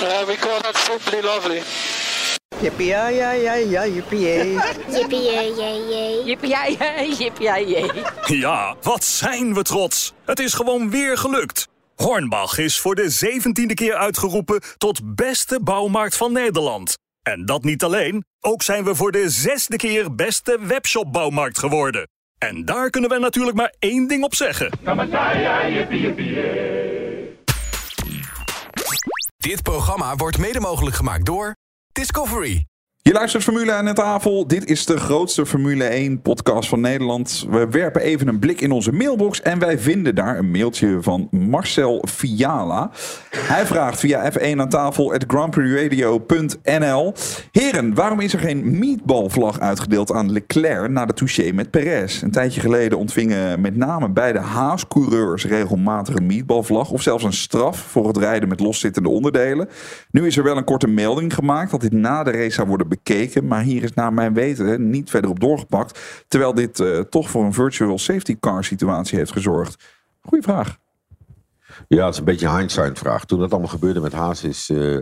[0.01, 1.61] Uh, we call that simply lovely.
[2.61, 4.57] Jippie, ja, ja, ja, ja, jippie, jee,
[7.67, 7.87] jee.
[8.25, 10.13] Ja, wat zijn we trots.
[10.25, 11.67] Het is gewoon weer gelukt.
[11.95, 16.97] Hornbach is voor de zeventiende keer uitgeroepen tot beste bouwmarkt van Nederland.
[17.27, 22.09] En dat niet alleen, ook zijn we voor de zesde keer beste webshopbouwmarkt geworden.
[22.37, 24.71] En daar kunnen we natuurlijk maar één ding op zeggen.
[29.37, 31.55] Dit programma wordt mede mogelijk gemaakt door
[31.91, 32.66] Discovery.
[33.07, 34.47] Je luistert Formule aan tafel.
[34.47, 37.45] Dit is de grootste Formule 1 podcast van Nederland.
[37.49, 41.27] We werpen even een blik in onze mailbox en wij vinden daar een mailtje van
[41.31, 42.91] Marcel Fiala.
[43.29, 47.13] Hij vraagt via F1 aan tafel at grandprixradio.nl
[47.51, 52.21] Heren, waarom is er geen meatballvlag uitgedeeld aan Leclerc na de touché met Perez?
[52.21, 57.77] Een tijdje geleden ontvingen met name beide Haas-coureurs regelmatig een meatballvlag of zelfs een straf
[57.79, 59.69] voor het rijden met loszittende onderdelen.
[60.11, 62.95] Nu is er wel een korte melding gemaakt dat dit na de race zou worden
[63.03, 67.29] bekeken, maar hier is naar mijn weten niet verder op doorgepakt, terwijl dit eh, toch
[67.29, 69.83] voor een virtual safety car situatie heeft gezorgd.
[70.21, 70.77] Goeie vraag.
[71.87, 73.25] Ja, het is een beetje hindsight vraag.
[73.25, 74.99] Toen dat allemaal gebeurde met Haas is uh,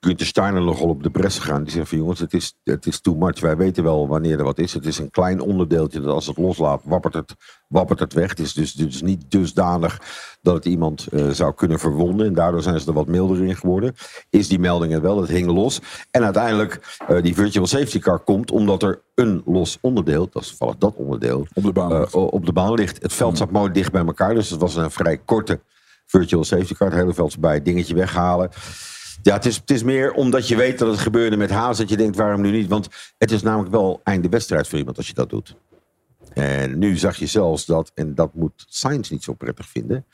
[0.00, 1.62] Günther Steiner nogal op de bres gegaan.
[1.62, 3.40] Die zegt van jongens, het is, het is too much.
[3.40, 4.72] Wij weten wel wanneer er wat is.
[4.72, 7.34] Het is een klein onderdeeltje dat als het loslaat, wappert het,
[7.68, 8.28] wappert het weg.
[8.28, 10.00] Het is dus, dus niet dusdanig
[10.42, 12.26] dat het iemand uh, zou kunnen verwonden.
[12.26, 13.94] En daardoor zijn ze er wat milder in geworden.
[14.30, 15.80] Is die melding er wel, het hing los.
[16.10, 20.48] En uiteindelijk, uh, die virtual safety car komt omdat er een los onderdeel, dat is
[20.48, 23.02] toevallig dat onderdeel, op de baan, uh, op de baan ligt.
[23.02, 25.60] Het veld zat mooi dicht bij elkaar, dus het was een vrij korte
[26.06, 26.88] virtual safety car.
[26.88, 28.50] Het hele veld bij dingetje weghalen.
[29.28, 31.78] Ja, het is, het is meer omdat je weet dat het gebeurde met Haas.
[31.78, 32.68] Dat je denkt, waarom nu niet?
[32.68, 32.88] Want
[33.18, 35.56] het is namelijk wel einde wedstrijd voor iemand als je dat doet.
[36.32, 40.06] En nu zag je zelfs dat, en dat moet Sainz niet zo prettig vinden.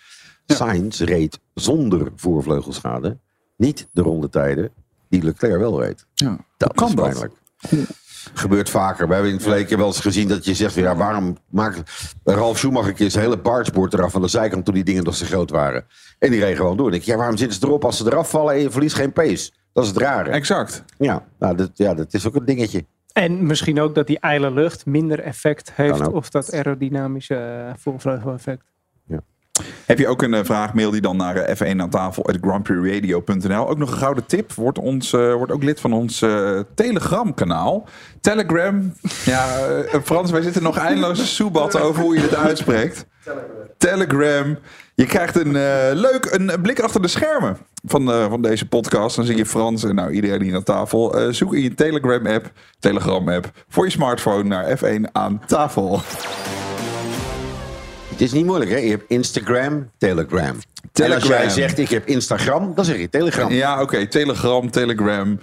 [0.47, 0.55] Ja.
[0.55, 3.19] Sainz reed zonder voorvleugelschade
[3.57, 4.71] niet de rondetijden
[5.09, 6.07] die Leclerc wel reed.
[6.15, 6.45] Ja.
[6.57, 7.31] Dat kan is dat?
[8.35, 9.07] Gebeurt vaker.
[9.07, 11.93] We hebben in het verleden keer wel eens gezien dat je zegt: ja, waarom maakt
[12.25, 15.17] Ralf Schumacher een keer zijn hele bargeboard eraf van de zijkant toen die dingen nog
[15.17, 15.87] zo groot waren?
[16.19, 16.89] En die reed gewoon door.
[16.89, 19.13] En ik, ja, waarom zitten ze erop als ze eraf vallen en je verliest geen
[19.13, 19.53] pace?
[19.73, 20.31] Dat is het rare.
[20.31, 20.85] Exact.
[20.99, 22.85] Ja, nou, dat, ja, dat is ook een dingetje.
[23.13, 26.09] En misschien ook dat die ijle lucht minder effect heeft.
[26.09, 28.74] Of dat aerodynamische uh, voorvleugel-effect.
[29.87, 32.27] Heb je ook een uh, vraag, mail die dan naar uh, F1 aan tafel.
[32.27, 34.53] Ook nog een gouden tip.
[34.53, 36.25] Wordt, ons, uh, wordt ook lid van ons
[36.75, 37.89] Telegram kanaal.
[38.21, 38.93] Telegram.
[39.25, 39.59] Ja,
[40.05, 43.07] Frans, wij zitten nog eindeloos soebatten over hoe je het uitspreekt.
[43.79, 44.59] Telegram.
[44.95, 45.53] Je krijgt een
[45.93, 49.17] leuk een blik achter de schermen van, van deze podcast.
[49.17, 51.33] Dan zie je Frans en nou, iedereen hier aan tafel.
[51.33, 56.01] zoek in je Telegram app, Telegram app voor je smartphone naar F1 aan tafel.
[58.15, 58.77] Het is niet moeilijk, hè?
[58.77, 60.59] Je hebt Instagram, Telegram.
[60.93, 61.31] Telegram.
[61.31, 63.53] En als jij zegt, ik heb Instagram, dan zeg je Telegram.
[63.53, 63.83] Ja, oké.
[63.83, 64.07] Okay.
[64.07, 65.39] Telegram, Telegram.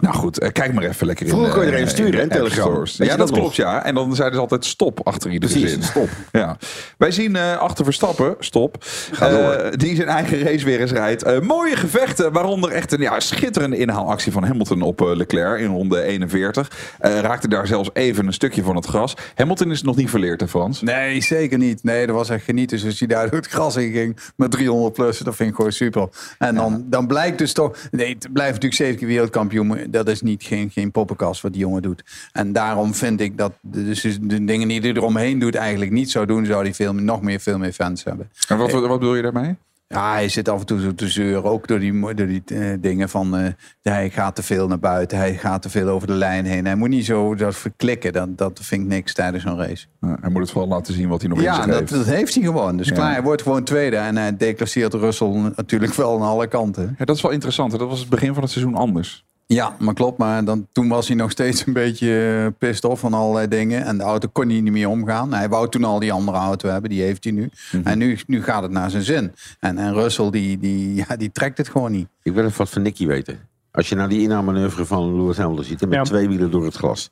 [0.00, 1.54] Nou goed, uh, kijk maar even lekker Vroeger in.
[1.54, 2.84] kon je er een sturen, hè, Telegram.
[2.84, 3.84] Ja, dat, dat klopt, ja.
[3.84, 5.82] En dan zeiden ze altijd stop achter iedere Precies, zin.
[5.82, 6.08] stop.
[6.32, 6.56] Ja.
[6.98, 8.84] Wij zien uh, achter Verstappen, stop,
[9.22, 11.42] uh, die zijn eigen race weer eens rijdt.
[11.42, 16.70] mooie gevechten, waaronder echt een ja, schitterende inhaalactie van Hamilton op Leclerc in ronde 41.
[16.98, 19.14] raakte daar zelfs even een stukje van het gras.
[19.34, 20.82] Hamilton is nog niet verleerd, hè Frans?
[20.82, 21.84] Nee, zeker niet.
[21.84, 22.76] Nee, dat was echt genieten.
[22.76, 25.18] Dus als hij daar door het gras in ging met 300 plus.
[25.18, 26.08] Dat vind ik gewoon super.
[26.38, 27.76] En dan, dan blijkt dus toch...
[27.90, 29.86] Nee, het blijft natuurlijk zeven keer wereldkampioen.
[29.90, 32.04] Dat is niet geen, geen poppenkast wat die jongen doet.
[32.32, 36.26] En daarom vind ik dat dus de dingen die hij eromheen doet eigenlijk niet zou
[36.26, 36.46] doen.
[36.46, 38.30] Zou hij veel, nog meer, veel meer fans hebben.
[38.48, 39.56] En wat, wat bedoel je daarmee?
[39.92, 41.44] Ja, hij zit af en toe zo te zeuren.
[41.44, 43.36] Ook door die, door die eh, dingen van...
[43.36, 43.46] eh,
[43.82, 45.18] hij gaat te veel naar buiten.
[45.18, 46.64] Hij gaat te veel over de lijn heen.
[46.64, 48.12] Hij moet niet zo dat verklikken.
[48.12, 49.86] Dat, dat vind ik niks tijdens zo'n race.
[50.00, 51.90] Ja, hij moet het vooral laten zien wat hij nog in Ja, zich dat, heeft.
[51.92, 52.76] dat heeft hij gewoon.
[52.76, 52.94] Dus Ja.
[52.94, 53.96] klaar, hij wordt gewoon tweede.
[53.96, 56.94] En hij declasseert Russell natuurlijk wel aan alle kanten.
[56.98, 57.70] Ja, dat is wel interessant.
[57.70, 59.24] Dat was het begin van het seizoen anders.
[59.46, 60.18] Ja, maar klopt.
[60.18, 63.84] Maar dan, toen was hij nog steeds een beetje eh, pissed off van allerlei dingen.
[63.84, 65.32] En de auto kon hij niet meer omgaan.
[65.32, 66.90] Hij wou toen al die andere auto hebben.
[66.90, 67.50] Die heeft hij nu.
[67.72, 67.86] Mhm.
[67.86, 69.32] En nu, nu gaat het naar zijn zin.
[69.60, 72.08] En, en Russell, die, die, ja, die trekt het gewoon niet.
[72.22, 73.38] Ik wil even wat van Nicky weten.
[73.70, 76.02] Als je nou die inhaalmanoeuvre van Lewis Hamilton ziet, met Ja.
[76.02, 77.10] twee wielen door het glas.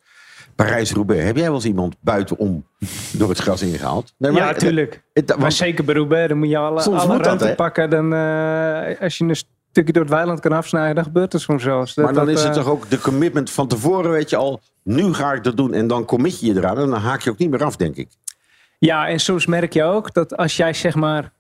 [0.55, 2.65] Parijs-Roubaix, heb jij wel eens iemand buitenom
[3.19, 4.13] door het gras ingehaald?
[4.19, 5.03] Nee, maar- ja, tuurlijk.
[5.13, 7.91] Het- maar want- zeker bij Roubaix, dan moet je alle, alle ruimte pakken.
[7.91, 9.37] Dan, eh, als je een
[9.71, 11.97] stukje door het weiland kan afsnijden, dan gebeurt er soms zelfs.
[11.97, 14.61] Maar dan Dat- is het eh, toch ook de commitment van tevoren, weet je al.
[14.83, 16.79] Nu ga ik dat doen en dan commit je je eraan.
[16.79, 18.09] En dan haak je ook niet meer af, denk ik.
[18.79, 21.33] Ja, en soms merk je ook dat als jij zeg maar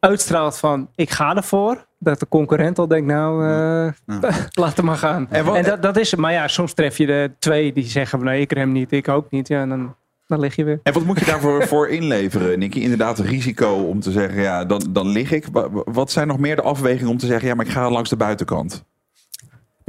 [0.00, 3.92] uitstraalt van ik ga ervoor, dat de concurrent al denkt nou, eh,
[4.62, 5.26] laat hem maar gaan.
[5.30, 6.20] En dat, dat is het.
[6.20, 9.08] Maar ja, soms tref je de twee die zeggen van nee, ik rem niet, ik
[9.08, 9.48] ook niet.
[9.48, 9.96] Ja, en dan,
[10.30, 10.80] dan lig je weer.
[10.82, 12.78] En wat moet je daarvoor voor inleveren, Nicky?
[12.80, 15.46] Inderdaad, risico om te zeggen, ja, dan, dan lig ik.
[15.52, 17.90] Wa- wa- Wat zijn nog meer de afwegingen om te zeggen, ja, maar ik ga
[17.90, 18.84] langs de buitenkant?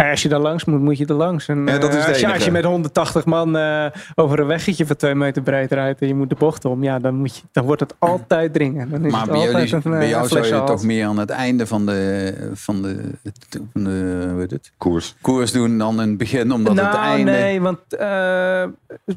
[0.09, 1.47] Als je daar langs moet, moet je er langs.
[1.47, 2.33] En, Ja, dat is eh, als, je, enige.
[2.33, 3.85] als je met 180 man eh,
[4.15, 6.99] over een weggetje van twee meter breed rijdt en je moet de bocht om, ja,
[6.99, 8.89] dan, moet je, dan wordt het altijd dringen.
[8.89, 11.05] Dan is Maar het bij, altijd jullie, een, bij eh, jou zou je toch meer
[11.05, 13.11] aan het einde van de, van de,
[13.73, 14.71] van de hoe heet het?
[14.77, 15.15] Koers.
[15.21, 16.51] koers doen dan in het begin.
[16.51, 17.31] Omdat het nou, einde...
[17.31, 18.63] nee, want eh,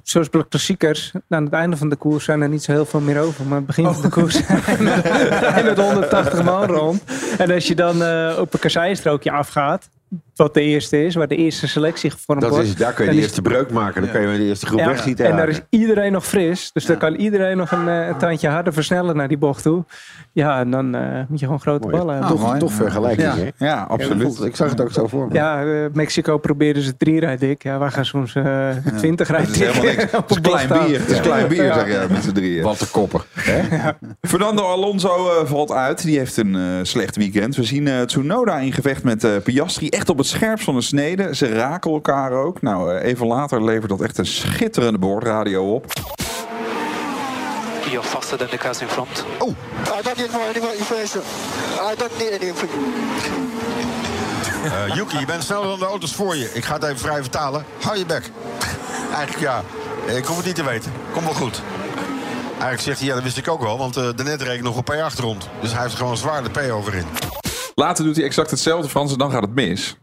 [0.02, 2.86] zoals bij de klassiekers, aan het einde van de koers zijn er niet zo heel
[2.86, 3.44] veel meer over.
[3.44, 7.02] Maar het begin van de koers zijn er met 180 man rond.
[7.38, 9.88] En als je dan eh, op een kasseistrookje afgaat,
[10.36, 12.66] wat de eerste is, waar de eerste selectie gevormd Dat wordt.
[12.66, 14.02] is, daar kun je de is- eerste breuk maken.
[14.02, 14.94] Dan kun je de eerste groep Ja,
[15.24, 16.70] en daar is iedereen nog fris.
[16.72, 19.84] Dus dan kan iedereen nog een, eh, een tandje harder versnellen naar die bocht toe.
[20.32, 21.96] Ja, en dan eh, moet je gewoon grote Mooi.
[21.98, 22.46] ballen Toch, hebben.
[22.46, 22.58] mooi.
[22.58, 23.36] toch vergelijking, Ja.
[23.36, 23.66] hè?
[23.66, 24.40] Ja, absoluut.
[24.44, 25.34] Ik zag het ook zo voor me.
[25.34, 27.62] Ja, eh, Mexico probeerde ze drie rijdik.
[27.62, 29.54] Ja, wij gaan soms eh 20 Het rijdik.
[29.54, 30.02] is helemaal niks.
[30.12, 31.00] Het is klein bier.
[31.00, 32.62] Het is klein bier, zeg je met z'n drieën.
[32.62, 33.24] Wat een kopper.
[34.20, 35.08] Fernando Alonso
[35.40, 36.02] eh, valt uit.
[36.04, 37.56] Die heeft een eh, slecht weekend.
[37.56, 39.88] We zien eh, Tsunoda in gevecht met eh, Piastri.
[39.88, 41.34] Echt op het scherpst van de snede.
[41.34, 42.62] Ze raken elkaar ook.
[42.62, 45.92] Nou, eh, even later levert dat echt een schitterende boordradio op.
[47.90, 49.24] You're faster than the cars in front.
[49.38, 51.22] Oh, I don't need more, any more information.
[51.92, 53.50] I don't need any information.
[54.64, 56.50] Eh, Yuki, je bent sneller dan de auto's voor je.
[56.54, 57.64] Ik ga het even vrij vertalen.
[57.80, 58.30] Hou je bek.
[59.18, 59.62] Eigenlijk ja.
[60.06, 60.92] Ik hoef het niet te weten.
[61.12, 61.62] Kom wel goed.
[62.50, 63.78] Eigenlijk zegt hij, ja, dat wist ik ook wel.
[63.78, 65.48] Want eh daarnet reed ik nog op P8 rond.
[65.60, 67.06] Dus hij heeft er gewoon zwaar de P over in.
[67.74, 69.96] Later doet hij exact hetzelfde, Frans, en dan gaat het mis.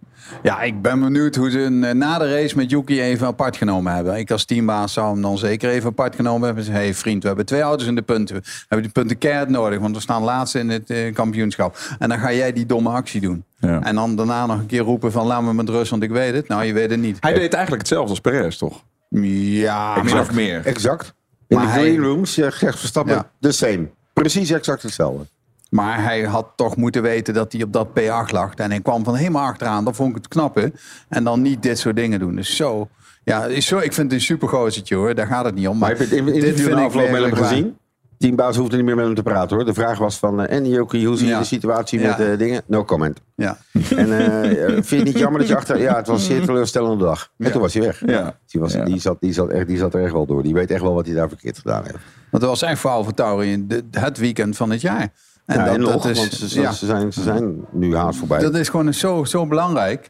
[0.44, 3.94] Ja, ik ben benieuwd hoe ze eh, na de race met Yuki even apart genomen
[3.94, 4.18] hebben.
[4.18, 6.66] Ik als teambaas zou hem dan zeker even apart genomen hebben.
[6.66, 8.36] Hé hey vriend, we hebben twee auto's in de punten.
[8.36, 11.78] We hebben die punten keihard nodig, want we staan laatste in het eh, kampioenschap.
[12.00, 13.44] En dan ga jij die domme actie doen.
[13.60, 13.82] Ja.
[13.84, 16.34] En dan daarna nog een keer roepen van laat me met rust, want ik weet
[16.34, 16.48] het.
[16.48, 17.18] Nou, je weet het niet.
[17.20, 18.84] Hij deed eigenlijk hetzelfde als Perez, toch?
[19.10, 20.66] Ja, Min maar- of meer.
[20.66, 21.14] Exact.
[21.48, 23.32] In Maar de hij- green rooms zegt Verstappen Ja.
[23.40, 23.88] the same.
[24.14, 25.26] Precies exact hetzelfde.
[25.72, 28.54] Maar hij had toch moeten weten dat hij op dat P8 lag.
[28.54, 29.86] En hij kwam van helemaal achteraan.
[29.86, 30.72] Dat vond ik het knappe.
[31.10, 32.36] En dan niet dit soort dingen doen.
[32.36, 32.88] Dus zo.
[33.24, 35.16] Ja, is zo, ik vind het een super gozertje hoor.
[35.16, 35.78] Daar gaat het niet om.
[35.78, 37.78] Maar Maar heb je het in- interview ik afloop met hem gezien?
[38.18, 39.66] Teambaas hoefde niet meer met hem te praten hoor.
[39.66, 41.40] De vraag was van, eh, en Jokie, hoe zie je Ja.
[41.40, 42.08] de situatie Ja.
[42.18, 42.62] met eh, dingen?
[42.66, 43.22] No comment.
[43.36, 43.58] Ja.
[43.96, 45.80] En eh, vind je het niet jammer dat je achter...
[45.82, 47.30] Ja, het was een zeer teleurstellende dag.
[47.38, 47.52] En Ja.
[47.52, 48.02] toen was hij weg.
[48.06, 48.38] Ja.
[48.48, 50.44] Die, was, die, zat, die, zat echt, die zat er echt wel door.
[50.44, 51.98] Die weet echt wel wat hij daar verkeerd gedaan heeft.
[52.30, 55.10] Want het was echt voor Alfa Tauri de- het weekend van het jaar.
[55.52, 57.66] En, ja, dat, en dat nog, is, want ze, ze, ja, ze zijn, ze zijn
[57.72, 58.40] nu haast voorbij.
[58.40, 60.10] dat is gewoon zo, zo belangrijk.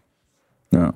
[0.70, 0.94] Ja.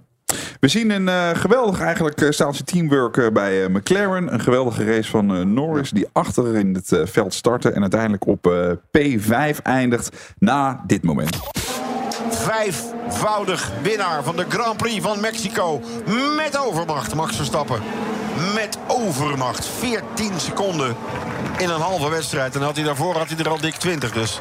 [0.60, 4.34] We zien een eh, geweldig eigenlijk eh, staaltje teamwork eh, bij eh, McLaren.
[4.34, 7.72] Een geweldige race van eh, Norris die achter in het veld startte.
[7.72, 11.38] En uiteindelijk op eh, P5 eindigt na dit moment.
[12.30, 15.82] Vijfvoudig winnaar van de Grand Prix van Mexico.
[16.38, 17.80] Met overmacht, Max Verstappen.
[18.54, 19.68] Met overmacht.
[19.80, 20.96] 14 seconden
[21.58, 22.56] in een halve wedstrijd.
[22.56, 24.40] En had hij daarvoor had hij er al dik 20 dus.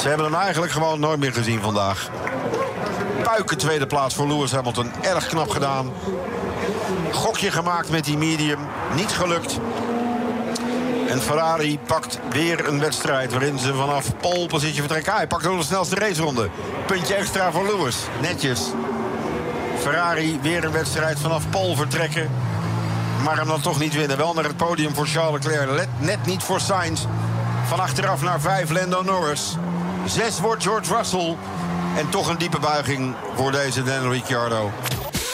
[0.00, 2.10] Ze hebben hem eigenlijk gewoon nooit meer gezien vandaag.
[3.22, 4.90] Puiken tweede plaats voor Lewis Hamilton.
[5.00, 5.92] Erg knap gedaan.
[7.10, 8.58] Gokje gemaakt met die medium.
[8.94, 9.58] Niet gelukt.
[11.08, 15.12] En Ferrari pakt weer een wedstrijd waarin ze vanaf pole positie vertrekken.
[15.12, 16.48] Ah, hij pakt ook de snelste raceronde.
[16.86, 17.96] Puntje extra voor Lewis.
[18.20, 18.60] Netjes.
[19.78, 22.30] Ferrari weer een wedstrijd vanaf pole vertrekken.
[23.24, 24.16] Maar hem dan toch niet winnen.
[24.16, 25.70] Wel naar het podium voor Charles Leclerc.
[25.70, 27.04] Let, net niet voor Sainz.
[27.66, 29.56] Van achteraf naar vijf Lando Norris.
[30.06, 31.36] Zes wordt George Russell.
[31.96, 34.70] En toch een diepe buiging voor deze Daniel Ricciardo.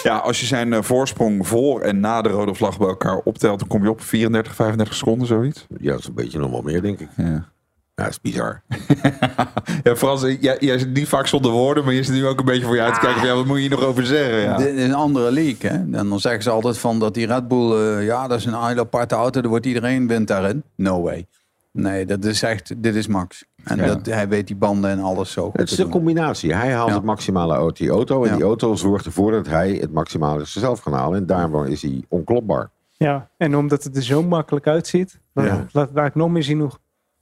[0.02, 3.58] Ja, als je zijn eh, voorsprong voor en na de rode vlag bij elkaar optelt,
[3.58, 5.66] dan kom je op 34, 35 seconden, zoiets.
[5.78, 7.08] Ja, dat is een beetje nog wel meer, denk ik.
[7.16, 7.48] Ja.
[7.96, 8.62] Ja, dat is bizar.
[9.82, 12.44] Ja, Frans, jij, jij zit niet vaak zonder woorden, maar je zit nu ook een
[12.44, 13.18] beetje voor je uit te kijken.
[13.18, 14.38] Van, ja, wat moet je hier nog over zeggen?
[14.40, 14.56] Ja.
[14.56, 15.70] Dit is een andere league.
[15.70, 15.76] Hè?
[15.76, 18.64] En dan zeggen ze altijd van dat die Red Bull, eh, ja, dat is een
[18.66, 19.40] hele aparte auto.
[19.40, 20.62] Er wordt iedereen wint daarin.
[20.76, 21.26] No way.
[21.72, 23.44] Nee, dat is echt, dit is Max.
[23.64, 23.86] En Ja.
[23.86, 26.54] dat, hij weet die banden en alles zo goed Het is te een combinatie.
[26.54, 26.94] Hij haalt Ja.
[26.94, 28.22] het maximale uit die auto.
[28.24, 28.36] En Ja.
[28.36, 31.18] die auto zorgt ervoor dat hij het maximale zelf kan halen.
[31.18, 32.70] En daarom is hij onklopbaar.
[32.92, 36.70] Ja, en omdat het er zo makkelijk uitziet, laat het eigenlijk nog meer zien hoe,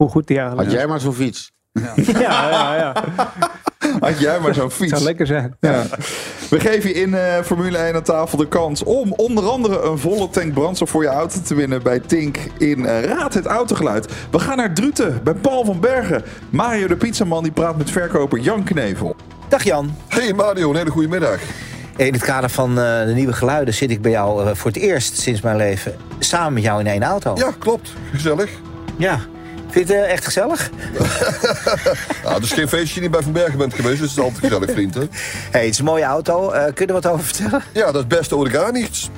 [0.04, 1.52] hoe goed die eigenlijk Had jij maar zo'n fiets.
[2.06, 2.92] Ja, ja, ja.
[4.00, 4.90] Had jij maar zo'n Het fiets.
[4.90, 5.56] zou lekker zijn.
[5.60, 5.82] Ja.
[6.50, 9.98] We geven je in eh, Formule 1 aan tafel de kans om onder andere een
[9.98, 14.12] volle tank brandstof voor je auto te winnen bij Tink in eh, Raad het Autogeluid.
[14.30, 16.22] We gaan naar Druten bij Paul van Bergen.
[16.50, 19.16] Mario de Pizzaman die praat met verkoper Jan Knevel.
[19.48, 19.96] Dag Jan.
[20.08, 21.38] Hey Mario, een hele goede middag.
[21.96, 24.80] In het kader van eh, de nieuwe geluiden zit ik bij jou eh, voor het
[24.80, 27.32] eerst sinds mijn leven samen met jou in één auto.
[27.36, 27.92] Ja, klopt.
[28.12, 28.50] Gezellig.
[28.96, 29.18] Ja.
[29.74, 30.70] Vind je het eh, echt gezellig?
[32.22, 34.38] Nou, het is geen feestje niet bij Van Bergen bent geweest, dus het is altijd
[34.38, 34.94] gezellig, vriend.
[34.94, 35.02] Hè?
[35.50, 36.48] hey, het is een mooie auto.
[36.48, 37.62] Kun je er wat over vertellen?
[37.72, 39.10] Ja, dat is beste oder gar niets.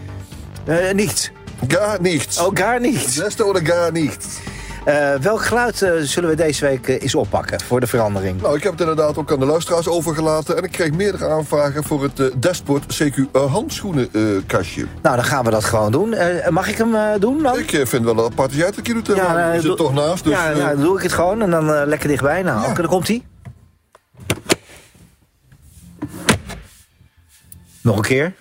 [0.65, 1.31] Eh, niets.
[1.69, 2.39] Gar niets.
[2.39, 3.17] Oh, gar niets.
[3.17, 4.27] Beste oder gar niets.
[4.87, 8.43] Eh, welk geluid eh, zullen we deze week eh, eens oppakken voor de verandering?
[8.43, 10.57] Nou, ik heb het inderdaad ook aan de luisteraars overgelaten.
[10.57, 14.87] En ik kreeg meerdere aanvragen voor het Dashboard CQ uh, handschoenenkastje.
[15.03, 16.15] Nou, dan gaan we dat gewoon doen.
[16.49, 17.59] Mag ik hem doen dan?
[17.59, 19.07] ik vind wel een apart dat jij het doet.
[19.07, 20.33] Ja, je zit toch naast, dus...
[20.33, 22.43] ja, nou, dan doe ik het gewoon en dan lekker dichtbij.
[22.43, 23.23] Nou, dan komt hij.
[27.81, 28.35] Nog een keer.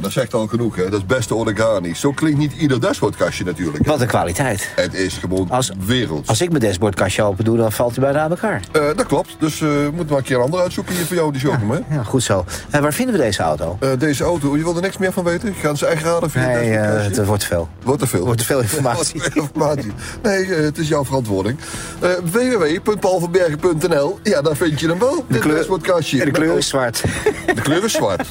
[0.00, 0.82] Maar dat zegt al genoeg, hè.
[0.90, 1.34] Dat is beste
[1.80, 2.00] niets.
[2.00, 3.86] Zo klinkt niet ieder dashboardkastje natuurlijk.
[3.86, 4.68] Wat een kwaliteit.
[4.76, 5.50] Het is gewoon
[5.86, 6.26] wereld.
[6.28, 8.62] Als ik mijn dashboardkastje open doe, dan valt hij bijna aan elkaar.
[8.72, 9.36] Eh, dat klopt.
[9.38, 11.70] Dus eh we moeten maar een keer een ander uitzoeken hier voor jou, die showroom,
[11.70, 11.78] hè?
[11.90, 12.44] Ja, goed zo.
[12.70, 13.76] En waar vinden we deze auto?
[13.80, 15.54] Eh, deze auto, je wil er niks meer van weten?
[15.54, 17.68] Gaan ze eigen raden Nee, het eh, wordt te veel.
[17.82, 18.24] Wordt te veel.
[18.24, 19.12] Wordt te veel informatie.
[19.20, 19.92] Wordt te veel informatie.
[20.22, 21.58] Nee, eh, het is jouw verantwoording.
[22.00, 25.24] Eh www.paulvanbergen.nl Ja, daar vind je hem wel.
[25.28, 26.18] De kleur- dashboardkastje.
[26.18, 27.02] En de kleur is zwart.
[27.54, 28.26] De kleur is zwart.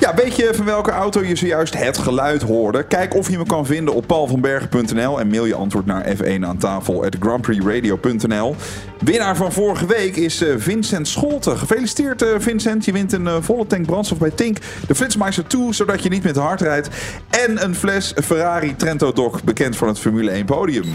[0.00, 2.82] Ja, weet je van welke auto je zojuist het geluid hoorde?
[2.86, 6.58] Kijk of je me kan vinden op paulvanbergen.nl en mail je antwoord naar F1 aan
[6.58, 8.56] tafel at grandprixradio.nl.
[8.98, 11.58] Winnaar van vorige week is eh, Vincent Scholten.
[11.58, 14.58] Gefeliciteerd eh, Vincent, je wint een eh, volle tank brandstof bij Tink.
[14.86, 16.88] De Flitsmeister 2, zodat je niet met hard rijdt.
[17.30, 20.94] En een fles Ferrari Trento Doc, bekend van het Formule 1 podium.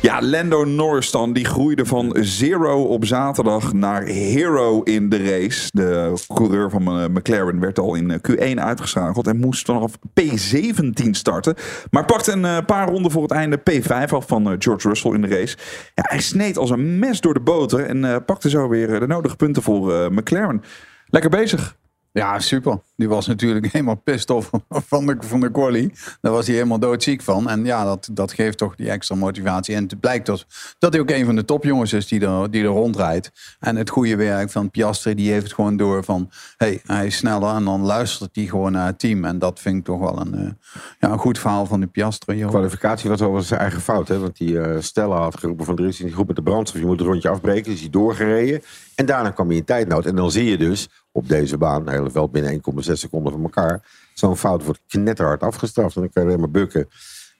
[0.00, 5.68] Ja, Lando Norris dan, die groeide van zero op zaterdag naar hero in de race.
[5.72, 11.10] De coureur van eh, McLaren werd al in eh, Q1 uitgeschakeld en moest vanaf P17
[11.10, 11.54] starten.
[11.90, 15.20] Maar pakte een eh, paar ronden voor het einde P5 af van George Russell in
[15.20, 15.56] de race.
[15.94, 19.36] Ja, hij sneed als een mes door de boter en pakte zo weer de nodige
[19.36, 20.62] punten voor McLaren.
[21.06, 21.76] Lekker bezig.
[22.16, 22.80] Ja, super.
[22.96, 25.92] Die was natuurlijk helemaal pissed off van de, van de quali.
[26.20, 27.48] Daar was hij helemaal doodziek van.
[27.48, 29.74] En ja, dat, dat geeft toch die extra motivatie.
[29.74, 30.46] En het blijkt dus
[30.78, 33.56] dat hij ook een van de topjongens is die er, die er rondrijdt.
[33.60, 36.30] En het goede werk van Piastri, die heeft het gewoon door van...
[36.56, 39.24] hey, hij is sneller en dan luistert hij gewoon naar het team.
[39.24, 40.50] En dat vind ik toch wel een, eh,
[40.98, 42.38] ja, een goed verhaal van de Piastri.
[42.38, 44.08] De kwalificatie was over zijn eigen fout.
[44.08, 44.18] Hè?
[44.18, 46.80] Want die eh Stella had geroepen van er is een groep met de brandstof.
[46.80, 47.70] Je moet het rondje afbreken.
[47.70, 48.62] Dus hij doorgereden.
[48.94, 50.06] En daarna kwam hij in tijdnood.
[50.06, 53.80] En dan zie je dus op deze baan, hele veld binnen 1,6 seconden van elkaar.
[54.14, 55.96] Zo'n fout wordt knetterhard afgestraft.
[55.96, 56.88] En dan kan je alleen maar bukken.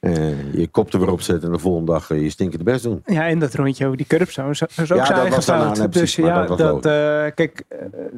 [0.00, 2.82] Eh, je kop er weer op zetten en de volgende dag eh, je stinkende best
[2.82, 3.02] doen.
[3.04, 5.76] Ja, en dat rondje over die curbstone is is ook Ja, zijn eigen fout.
[5.76, 7.62] dus precies, ja, dat dat, was eh, kijk,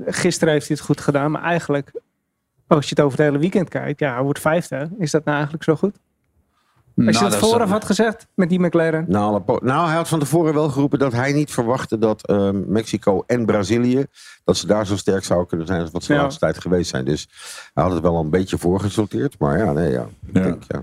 [0.06, 1.90] gisteren heeft hij het goed gedaan, maar eigenlijk,
[2.66, 4.90] als je het over het hele weekend kijkt, ja, hij wordt vijfde.
[4.98, 5.96] Is dat nou eigenlijk zo goed?
[7.06, 9.06] Als je Nou, het dat is- vooraf had gezegd met die McLaren.
[9.44, 13.22] Po- nou, hij had van tevoren wel geroepen dat hij niet verwachtte dat eh, Mexico
[13.26, 14.06] en Brazilië,
[14.44, 16.90] dat ze daar zo sterk zouden kunnen zijn als wat ze de laatste tijd geweest
[16.90, 17.04] zijn.
[17.04, 17.28] Dus
[17.74, 19.38] hij had het wel een beetje voorgesorteerd.
[19.38, 20.06] Maar ja, nee, ja.
[20.26, 20.82] Ik Denk, ja.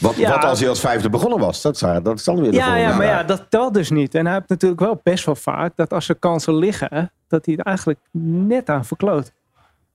[0.00, 0.30] Wat, Ja.
[0.30, 1.62] wat als hij als vijfde begonnen was?
[1.62, 3.20] Dat, zou, dat is dan weer de Ja, volgende ja, maar vraag.
[3.20, 4.14] ja, dat telt dus niet.
[4.14, 7.54] En hij heeft natuurlijk wel best wel vaak dat als er kansen liggen, dat hij
[7.56, 9.32] het eigenlijk net aan verkloot.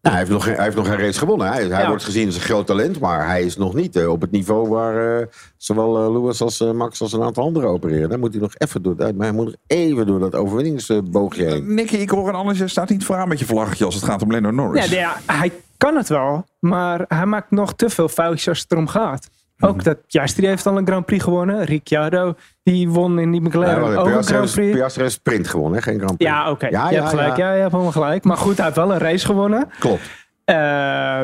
[0.02, 1.48] Nou, hij, heeft nog geen, hij heeft nog geen race gewonnen.
[1.48, 1.88] Hij, hij Ja.
[1.88, 4.70] wordt gezien als een groot talent, maar hij is nog niet eh, op het niveau
[4.70, 8.10] waar eh, zowel eh, Lewis als eh, Max als een aantal anderen opereren.
[8.10, 11.44] Dan moet hij nog even door, dat- maar hij moet nog even door dat overwinningsboogje
[11.46, 11.73] heen.
[11.73, 14.21] Nicky, ik hoor een alles, je staat niet vooraan met je vlaggetje als het gaat
[14.21, 14.90] om Lando Norris.
[14.90, 18.71] Ja, ja, hij kan het wel, maar hij maakt nog te veel foutjes als het
[18.71, 19.30] erom gaat.
[19.62, 21.64] Ook dat Piastri heeft al een Grand Prix gewonnen.
[21.64, 22.34] Ricciardo,
[22.64, 24.72] die won in die McLaren Ja, ook een Grand Prix.
[24.78, 25.84] Piastri heeft sprint gewonnen, hè?
[25.84, 26.32] geen Grand Prix.
[26.32, 26.68] Ja, oké.
[26.68, 27.38] Ja, je ja, hebt gelijk.
[27.38, 27.48] ja.
[27.48, 27.54] Ja.
[27.54, 28.24] je hebt helemaal gelijk.
[28.24, 29.70] Maar goed, hij heeft wel een race gewonnen.
[29.80, 30.02] Klopt.
[30.46, 31.22] Eh,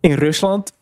[0.00, 0.72] in Rusland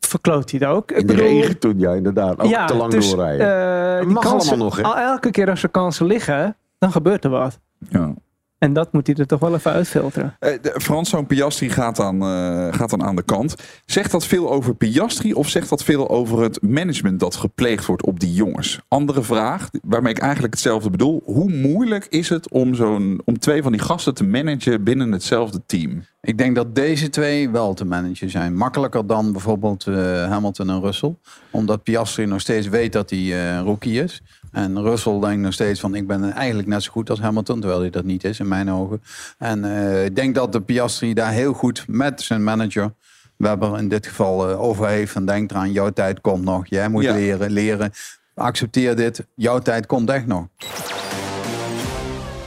[0.00, 0.90] verkloot hij het ook.
[0.90, 2.40] Ik In de bedoel, regen toen, ja, inderdaad.
[2.40, 3.46] Ook te lang dus, doorrijden.
[3.46, 4.82] eh, Dat die mag kansen- allemaal nog, hè?
[4.82, 7.58] al- Elke keer als er kansen liggen, dan gebeurt er wat.
[7.88, 8.14] Ja.
[8.58, 10.36] En dat moet hij er toch wel even uitfilteren.
[10.38, 13.54] Eh, de- Frans, zo'n Piastri gaat dan, eh, gaat dan aan de kant.
[13.86, 18.04] Zegt dat veel over Piastri of zegt dat veel over het management dat gepleegd wordt
[18.06, 18.80] op die jongens?
[18.88, 21.22] Andere vraag, waarmee ik eigenlijk hetzelfde bedoel.
[21.24, 25.62] Hoe moeilijk is het om, zo'n, om twee van die gasten te managen binnen hetzelfde
[25.66, 26.02] team?
[26.20, 28.56] Ik denk dat deze twee wel te managen zijn.
[28.56, 29.94] Makkelijker dan bijvoorbeeld eh,
[30.28, 31.14] Hamilton en Russell.
[31.50, 34.22] Omdat Piastri nog steeds weet dat hij eh, rookie is.
[34.52, 37.60] En Russell denkt nog steeds van ik ben eigenlijk net zo goed als Hamilton.
[37.60, 39.02] Terwijl hij dat niet is in mijn ogen.
[39.38, 42.94] En eh, ik denk dat de Piastri daar heel goed met zijn manager...
[43.36, 45.14] Webber in dit geval eh, over heeft.
[45.14, 46.66] En denkt eraan, jouw tijd komt nog.
[46.66, 47.12] Jij moet Ja.
[47.14, 47.92] leren, leren.
[48.34, 49.26] Accepteer dit.
[49.34, 50.46] Jouw tijd komt echt nog.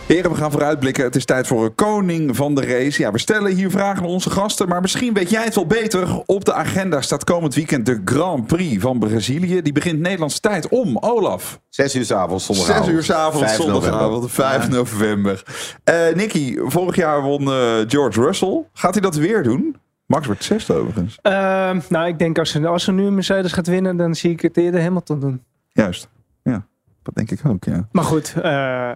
[0.10, 1.03] Heren, we gaan vooruitblikken.
[1.03, 3.01] Het is tijd voor een koning van de race.
[3.01, 6.22] Ja, we stellen hier vragen aan onze gasten, maar misschien weet jij het wel beter.
[6.26, 9.62] Op de agenda staat komend weekend de Grand Prix van Brazilië.
[9.62, 11.62] Die begint Nederlandse tijd om, Olaf.
[11.70, 12.86] Zes uur s'avonds, zondagavond.
[12.86, 15.43] Zes uur s'avonds, 5 zondagavond, 5 november.
[15.84, 18.66] Eh Nicky, vorig jaar won eh, George Russell.
[18.74, 19.76] Gaat hij dat weer doen?
[20.05, 21.18] Max wordt zesde overigens.
[21.22, 24.32] Ehm, nou, ik denk als ze, als ze nu een Mercedes gaat winnen, dan zie
[24.32, 25.43] ik het eerder Hamilton doen.
[25.68, 26.10] Juist,
[26.43, 26.66] ja.
[27.03, 27.88] Dat denk ik ook, ja.
[27.91, 28.91] Maar goed, eh,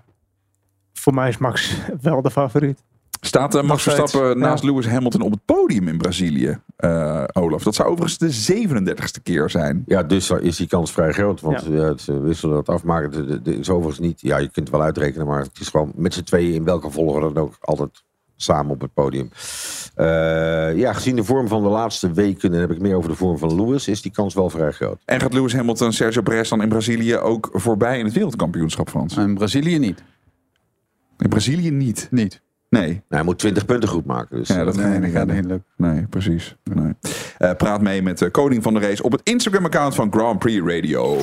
[1.03, 2.83] voor mij is Max wel de favoriet.
[3.21, 4.33] Staat eh, Max Verstappen ja.
[4.33, 7.63] naast Lewis Hamilton op het podium in Brazilië, eh, Olaf?
[7.63, 9.83] Dat zou overigens de 37ste keer zijn.
[9.85, 11.41] Ja, dus is die kans vrij groot.
[11.41, 11.97] Want ja.
[11.97, 13.11] ze wisselen dat afmaken.
[13.11, 14.21] De, de, de- is overigens niet.
[14.21, 15.27] Ja, je kunt het wel uitrekenen.
[15.27, 18.03] Maar het is gewoon met z'n tweeën in welke volgorde dan ook altijd
[18.35, 19.29] samen op het podium.
[19.95, 22.53] Eh, ja, gezien de vorm van de laatste weken.
[22.53, 23.87] En heb ik meer over de vorm van Lewis.
[23.87, 25.01] Is die kans wel vrij groot.
[25.05, 29.17] En gaat Lewis Hamilton Sergio Perez dan in Brazilië ook voorbij in het wereldkampioenschap, Frans?
[29.17, 30.03] In Brazilië niet.
[31.23, 32.07] In Brazilië niet?
[32.11, 32.41] Niet.
[32.69, 32.87] Nee.
[32.87, 34.37] Nou, hij moet 20 punten goed maken.
[34.37, 35.35] Dus, Ja, dat Nee, gaat niet gaat redden.
[35.35, 35.67] niet lukken.
[35.77, 36.55] Nee, precies.
[36.63, 36.93] Nee.
[37.37, 40.65] Eh, praat mee met de koning van de race op het Instagram-account van Grand Prix
[40.73, 41.17] Radio.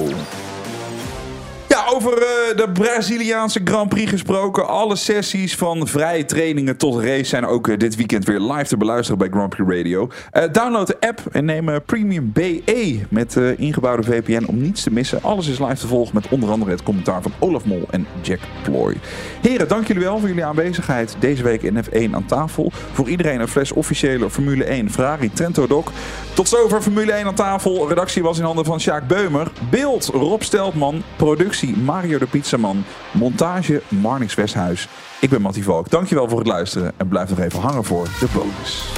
[1.94, 4.68] Over eh, de Braziliaanse Grand Prix gesproken.
[4.68, 8.76] Alle sessies van vrije trainingen tot race zijn ook eh, dit weekend weer live te
[8.76, 10.08] beluisteren bij Grand Prix Radio.
[10.30, 15.22] Eh, download de app en neem Premium BE met ingebouwde VPN om niets te missen.
[15.22, 18.40] Alles is live te volgen met onder andere het commentaar van Olaf Mol en Jack
[18.62, 18.96] Ploy.
[19.40, 22.72] Heren, dank jullie wel voor jullie aanwezigheid deze week in F1 aan tafel.
[22.92, 25.86] Voor iedereen een fles officiële Formule 1 Ferrari Trento Doc.
[26.34, 27.88] Tot zover Formule 1 aan tafel.
[27.88, 29.50] Redactie was in handen van Sjaak Beumer.
[29.70, 31.02] Beeld Rob Steltman.
[31.16, 32.84] Productie Mario de Pizzaman.
[33.12, 34.88] Montage Marnix Westhuis.
[35.20, 35.90] Ik ben Mattie Valk.
[35.90, 36.92] Dankjewel voor het luisteren.
[36.96, 38.92] En blijf nog even hangen voor de bonus.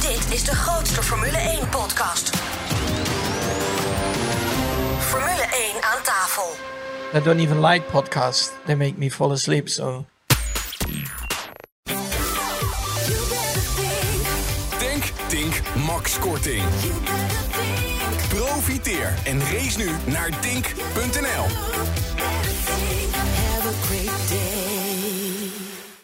[0.00, 2.36] Dit is de grootste Formule 1 podcast.
[4.98, 6.68] Formule 1 aan tafel.
[7.14, 8.52] I don't even like podcasts.
[8.66, 10.04] They make me fall asleep, so...
[14.78, 16.62] Denk, Tink, Max Korting.
[18.34, 21.44] Profiteer en race nu naar dink.nl.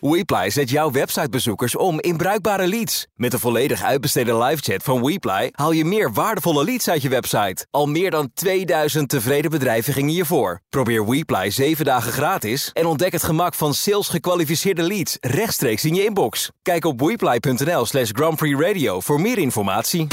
[0.01, 3.07] WePly zet jouw websitebezoekers om in bruikbare leads.
[3.15, 7.67] Met de volledig uitbesteden livechat van WePly haal je meer waardevolle leads uit je website.
[7.71, 10.61] Al meer dan 2000 tevreden bedrijven gingen hiervoor.
[10.69, 15.95] Probeer WePly 7 dagen gratis en ontdek het gemak van sales gekwalificeerde leads rechtstreeks in
[15.95, 16.51] je inbox.
[16.63, 20.07] Kijk op wePly.nl slash Grand Prix Radio voor meer informatie.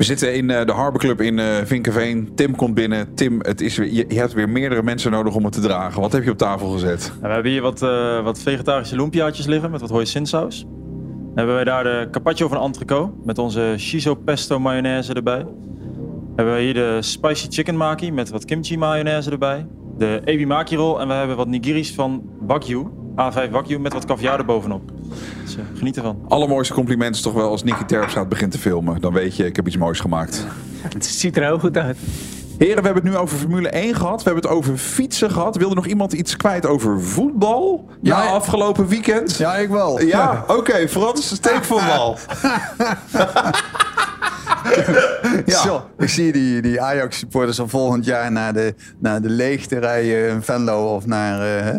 [0.00, 2.34] We zitten in eh, de Harbor Club in eh Vinkenveen.
[2.34, 3.14] Tim komt binnen.
[3.14, 6.00] Tim, het is je, je hebt weer meerdere mensen nodig om het te dragen.
[6.00, 7.08] Wat heb je op tafel gezet?
[7.08, 10.60] Nou, we hebben hier wat, eh, wat vegetarische lumpjaatjes liggen met wat hoisinsaus.
[10.60, 15.46] Dan hebben wij daar de carpaccio van Antrico met onze shiso pesto mayonaise erbij.
[16.36, 19.66] Hebben we hier de spicy chicken maki met wat kimchi mayonaise erbij.
[19.98, 22.86] De ebi maki roll en we hebben wat nigiris van Wagyu,
[23.16, 24.82] A5 Wagyu met wat caviar erbovenop.
[25.44, 26.24] Dus geniet ervan.
[26.28, 29.00] Allermooiste compliment is toch wel als Nicky Terpstra begint te filmen.
[29.00, 30.46] Dan weet je, ik heb iets moois gemaakt.
[30.82, 31.96] Het ziet er heel goed uit.
[32.58, 34.22] Heren, we hebben het nu over Formule 1 gehad.
[34.22, 35.56] We hebben het over fietsen gehad.
[35.56, 37.88] Wilde nog iemand iets kwijt over voetbal?
[38.02, 39.36] Ja, afgelopen weekend?
[39.36, 40.02] Ja, ik wel.
[40.02, 40.88] Ja, oké.
[40.88, 42.16] Frans, steekvoetbal.
[45.46, 50.28] Zo, ik zie die, die Ajax-supporters al volgend jaar naar de, naar de leegte rijden
[50.28, 51.74] in Venlo of naar, eh?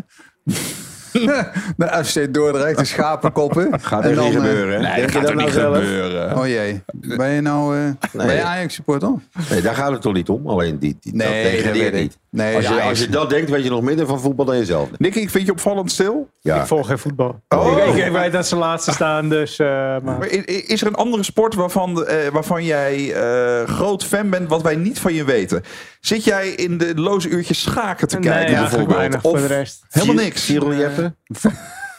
[1.77, 3.79] naar FC Dordrecht, de schapenkoppen.
[3.81, 4.81] Gaat er niet dan, eh, gebeuren?
[4.81, 5.75] Nee, Denk dat je gaat dat er nou niet zelf?
[5.77, 6.37] gebeuren.
[6.37, 6.81] Oh jee.
[6.93, 7.83] Ben je nou eh
[8.25, 9.11] ben je Ajax-supporter?
[9.49, 10.47] Nee, daar gaat het toch niet om.
[10.47, 11.93] Alleen die, die Nee, dat weet ik.
[11.93, 12.17] niet.
[12.31, 14.45] Nee, als, je, ja, als je ik- dat denkt, weet je nog minder van voetbal
[14.45, 14.89] dan jezelf.
[14.97, 16.29] Nicky, ik vind je opvallend stil.
[16.39, 16.59] Ja.
[16.61, 17.41] Ik volg geen voetbal.
[17.49, 17.77] Oh.
[17.95, 19.59] Ik, ik weet dat ze laatste staan, dus...
[19.59, 19.67] eh,
[20.03, 20.27] maar...
[20.45, 24.75] Is er een andere sport waarvan, eh, waarvan jij eh, groot fan bent, wat wij
[24.75, 25.63] niet van je weten?
[25.99, 28.97] Zit jij in de loze uurtjes schaken te Nee, kijken eigenlijk bijvoorbeeld?
[28.97, 29.85] weinig of voor de rest.
[29.89, 30.45] helemaal niks?
[30.45, 31.15] Cyril Jeppe?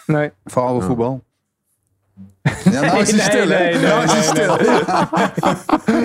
[0.07, 0.31] Nee.
[0.45, 1.25] Vrouwenvoetbal.
[2.65, 3.59] Ja, nou is hij Nee, stil, hè?
[3.59, 4.55] nee, nee, Nou is hij nee, stil.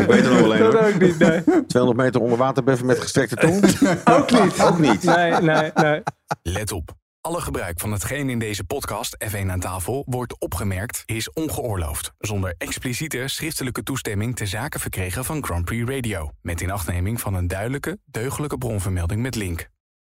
[0.02, 0.84] Ik weet er nog wel een Dat hoor.
[0.84, 1.42] ook niet, nee.
[1.68, 3.64] 200 meter onder water beffen met gestrekte tong?
[4.18, 4.62] Ook niet.
[4.62, 5.04] Ook niet.
[5.04, 6.02] Nee, nee, nee.
[6.44, 6.94] Let op.
[7.22, 12.12] Alle gebruik van hetgeen in deze podcast F1 aan tafel wordt opgemerkt is ongeoorloofd.
[12.18, 16.32] Zonder expliciete schriftelijke toestemming te zaken verkregen van Grand Prix Radio.
[16.42, 19.70] Met inachtneming van een duidelijke, deugdelijke bronvermelding met link.